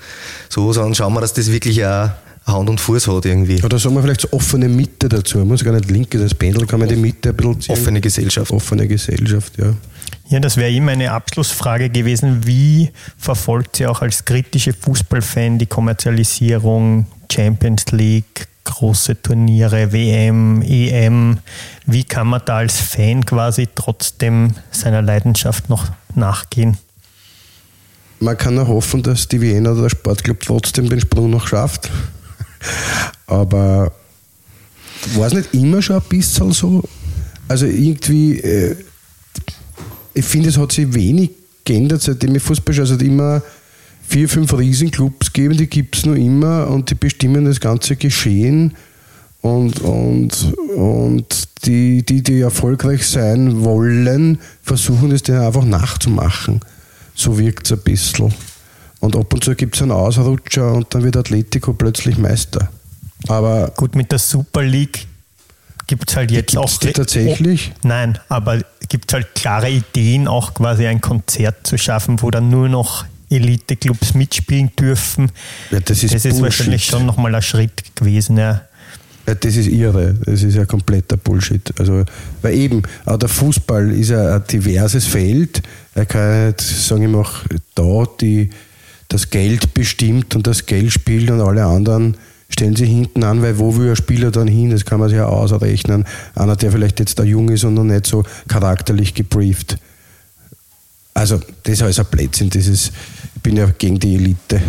[0.48, 2.10] so, sondern schauen wir, dass das wirklich auch
[2.46, 3.60] Hand und Fuß hat irgendwie.
[3.64, 5.38] Oder sagen wir vielleicht so offene Mitte dazu.
[5.38, 7.72] Muss gar nicht linke, das Pendel kann man die Mitte ein bisschen ziehen.
[7.72, 8.52] Offene Gesellschaft.
[8.52, 9.74] Offene Gesellschaft, ja.
[10.28, 12.46] Ja, das wäre eh meine Abschlussfrage gewesen.
[12.46, 21.38] Wie verfolgt ihr auch als kritische Fußballfan die Kommerzialisierung, Champions League, große Turniere, WM, EM?
[21.86, 26.78] Wie kann man da als Fan quasi trotzdem seiner Leidenschaft noch nachgehen?
[28.20, 31.90] Man kann nur hoffen, dass die Wiener oder der Sportclub trotzdem den Sprung noch schafft.
[33.26, 33.92] Aber
[35.14, 36.82] war es nicht immer schon ein bisschen so?
[37.48, 38.76] Also irgendwie, äh,
[40.14, 41.30] ich finde, es hat sich wenig
[41.64, 42.84] geändert, seitdem ich Fußball schaue.
[42.84, 43.42] Es hat immer
[44.10, 48.74] vier, fünf Riesenclubs gegeben, die gibt es noch immer und die bestimmen das ganze Geschehen.
[49.40, 56.60] Und, und, und die, die, die erfolgreich sein wollen, versuchen es denen einfach nachzumachen.
[57.14, 58.34] So wirkt es ein bisschen.
[58.98, 62.68] Und ab und zu gibt es einen Ausrutscher und dann wird Atletico plötzlich Meister.
[63.28, 65.06] Aber Gut, mit der Super League
[65.86, 66.78] gibt es halt jetzt auch.
[66.78, 67.72] die tatsächlich?
[67.76, 68.58] Oh, nein, aber
[68.88, 73.06] gibt es halt klare Ideen, auch quasi ein Konzert zu schaffen, wo dann nur noch
[73.30, 75.30] Elite-Clubs mitspielen dürfen.
[75.70, 78.62] Ja, das ist das ist wahrscheinlich schon nochmal ein Schritt gewesen, ja.
[79.26, 80.14] Ja, das ist irre.
[80.24, 81.72] Das ist ja kompletter Bullshit.
[81.78, 82.04] Also,
[82.42, 85.62] weil eben, auch der Fußball ist ja ein diverses Feld.
[85.94, 88.50] Er kann ja nicht sagen, ich mache da die,
[89.08, 92.16] das Geld bestimmt und das Geld spielt und alle anderen
[92.48, 94.70] stellen sich hinten an, weil wo will ein Spieler dann hin?
[94.70, 96.04] Das kann man sich ja ausrechnen.
[96.34, 99.78] Einer, der vielleicht jetzt da jung ist und noch nicht so charakterlich gebrieft.
[101.14, 102.50] Also, das ist alles ein Blödsinn.
[102.50, 104.60] Das ist, ich bin ja gegen die Elite.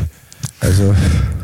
[0.59, 0.93] Also,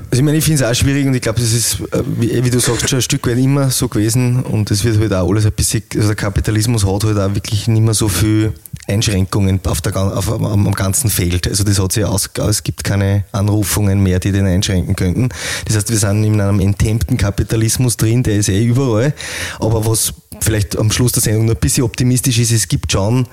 [0.09, 2.43] Also ich meine, ich finde es auch schwierig und ich glaube, das ist, äh, wie,
[2.43, 5.29] wie du sagst, schon ein Stück weit immer so gewesen und es wird halt auch
[5.29, 8.53] alles ein bisschen, also der Kapitalismus hat halt auch wirklich nicht mehr so viel
[8.87, 11.45] Einschränkungen auf der, auf, am, am ganzen Feld.
[11.47, 15.27] Also das hat sich aus, es gibt keine Anrufungen mehr, die den einschränken könnten.
[15.65, 19.13] Das heißt, wir sind in einem enthemmten Kapitalismus drin, der ist eh überall.
[19.59, 23.27] Aber was vielleicht am Schluss der Sendung noch ein bisschen optimistisch ist, es gibt schon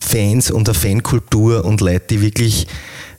[0.00, 2.66] Fans und eine Fankultur und Leute, die wirklich,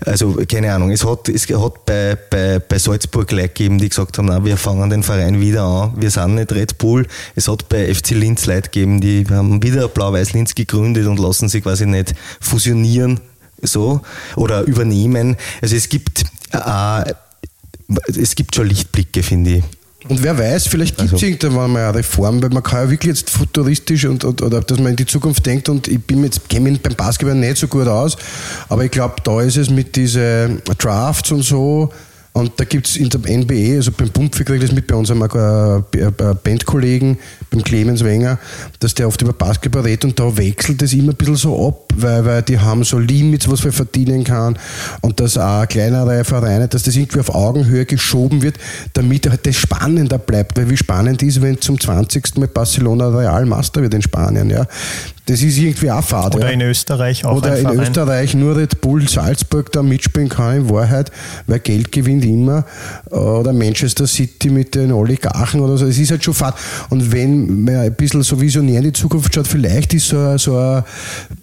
[0.05, 4.17] also keine Ahnung, es hat, es hat bei, bei, bei Salzburg Leute gegeben, die gesagt
[4.17, 7.07] haben, na, wir fangen den Verein wieder an, wir sind nicht Red Bull.
[7.35, 11.49] Es hat bei FC Linz Leute gegeben, die haben wieder Blau-Weiß Linz gegründet und lassen
[11.49, 13.19] sich quasi nicht fusionieren
[13.61, 14.01] so
[14.35, 15.37] oder übernehmen.
[15.61, 17.13] Also es gibt äh,
[18.07, 19.63] es gibt schon Lichtblicke, finde ich.
[20.07, 22.91] Und wer weiß, vielleicht gibt es Also- irgendwann mal eine Reform, weil man kann ja
[22.91, 26.23] wirklich jetzt futuristisch und, und oder dass man in die Zukunft denkt und ich bin
[26.23, 28.15] jetzt kenne mich beim Basketball nicht so gut aus,
[28.69, 31.91] aber ich glaube, da ist es mit diesen Drafts und so
[32.35, 34.95] und da gibt es in der NBA, also beim Pumpfi kriege ich das mit bei
[34.95, 36.11] unserem äh, äh,
[36.43, 37.17] Bandkollegen,
[37.49, 38.37] beim Clemens Wenger,
[38.81, 41.93] dass der oft über Basketball redet und da wechselt es immer ein bisschen so ab,
[41.95, 44.59] weil, weil die haben so Limits, was man verdienen kann
[44.99, 48.57] und dass auch kleinere Vereine, dass das irgendwie auf Augenhöhe geschoben wird,
[48.91, 52.35] damit halt das spannender bleibt, weil wie spannend ist, wenn zum 20.
[52.35, 54.67] Mal Barcelona Real Master wird in Spanien, ja.
[55.27, 56.35] Das ist irgendwie auch fad.
[56.35, 56.51] Oder ja.
[56.51, 57.79] in Österreich auch Oder in Verein.
[57.79, 61.11] Österreich nur Red Bull Salzburg da mitspielen kann, in Wahrheit,
[61.47, 62.65] weil Geld gewinnt immer.
[63.11, 65.85] Oder Manchester City mit den Oligarchen oder so.
[65.85, 66.55] Es ist halt schon fad.
[66.89, 70.37] Und wenn man ein bisschen so visionär in die Zukunft schaut, vielleicht ist so, ein-
[70.37, 70.83] so ein,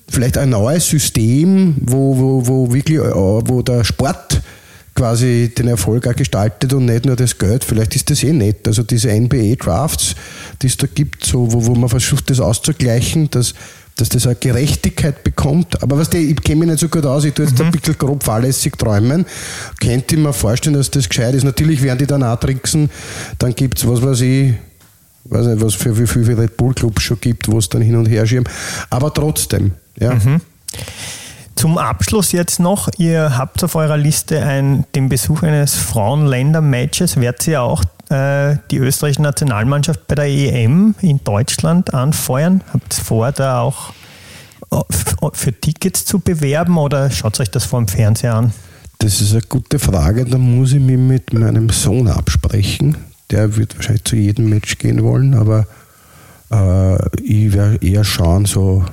[0.08, 4.42] vielleicht ein neues System, wo, wo, wo wirklich, äh, wo der Sport
[4.94, 7.64] quasi den Erfolg auch gestaltet und nicht nur das Geld.
[7.64, 8.68] Vielleicht ist das eh nett.
[8.68, 10.14] Also diese NBA-Drafts,
[10.60, 13.54] die es da gibt, so, wo, wo man versucht, das auszugleichen, dass,
[13.96, 15.82] dass das eine Gerechtigkeit bekommt.
[15.82, 17.96] Aber was der, ich kenne mich nicht so gut aus, ich tue jetzt ein bisschen
[17.98, 19.26] grob fahrlässig träumen.
[19.80, 21.44] Könnte ich mir vorstellen, dass das gescheit ist.
[21.44, 22.90] Natürlich werden die dann auch tricksen.
[23.38, 24.54] Dann gibt es, was weiß ich,
[25.24, 27.96] weiß nicht, was für wie viele Red Bull Clubs schon gibt, wo es dann hin
[27.96, 28.48] und her schieben.
[28.90, 30.16] Aber trotzdem, ja.
[31.54, 37.20] Zum Abschluss jetzt noch, ihr habt auf eurer Liste ein, den Besuch eines Frauenländer-Matches.
[37.20, 37.84] Werdet ihr auch
[38.70, 42.62] die österreichische Nationalmannschaft bei der EM in Deutschland anfeuern?
[42.72, 43.92] Habt ihr vor, da auch
[44.70, 48.52] äh, f- für Tickets zu bewerben oder schaut euch das vor dem Fernseher an?
[48.98, 50.24] Das ist eine gute Frage.
[50.24, 52.96] Da muss ich mich mit meinem Sohn absprechen.
[53.30, 55.66] Der wird wahrscheinlich zu jedem Match gehen wollen, aber
[56.50, 58.84] äh, ich werde eher schauen, so,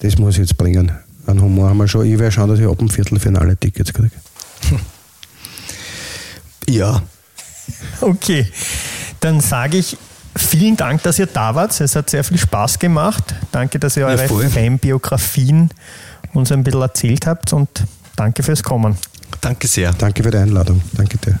[0.00, 0.90] das muss ich jetzt bringen.
[1.26, 2.04] Einen Humor haben wir schon.
[2.06, 4.10] Ich werde schauen, dass ich ab dem Viertelfinale Tickets kriege.
[6.68, 7.02] Ja,
[8.00, 8.46] Okay,
[9.20, 9.96] dann sage ich
[10.36, 11.78] vielen Dank, dass ihr da wart.
[11.80, 13.34] Es hat sehr viel Spaß gemacht.
[13.52, 14.48] Danke, dass ihr eure voll.
[14.48, 15.70] Fanbiografien
[16.32, 17.68] uns ein bisschen erzählt habt und
[18.16, 18.96] danke fürs Kommen.
[19.40, 19.92] danke sehr.
[19.92, 20.80] Danke für die Einladung.
[20.92, 21.40] Danke dir.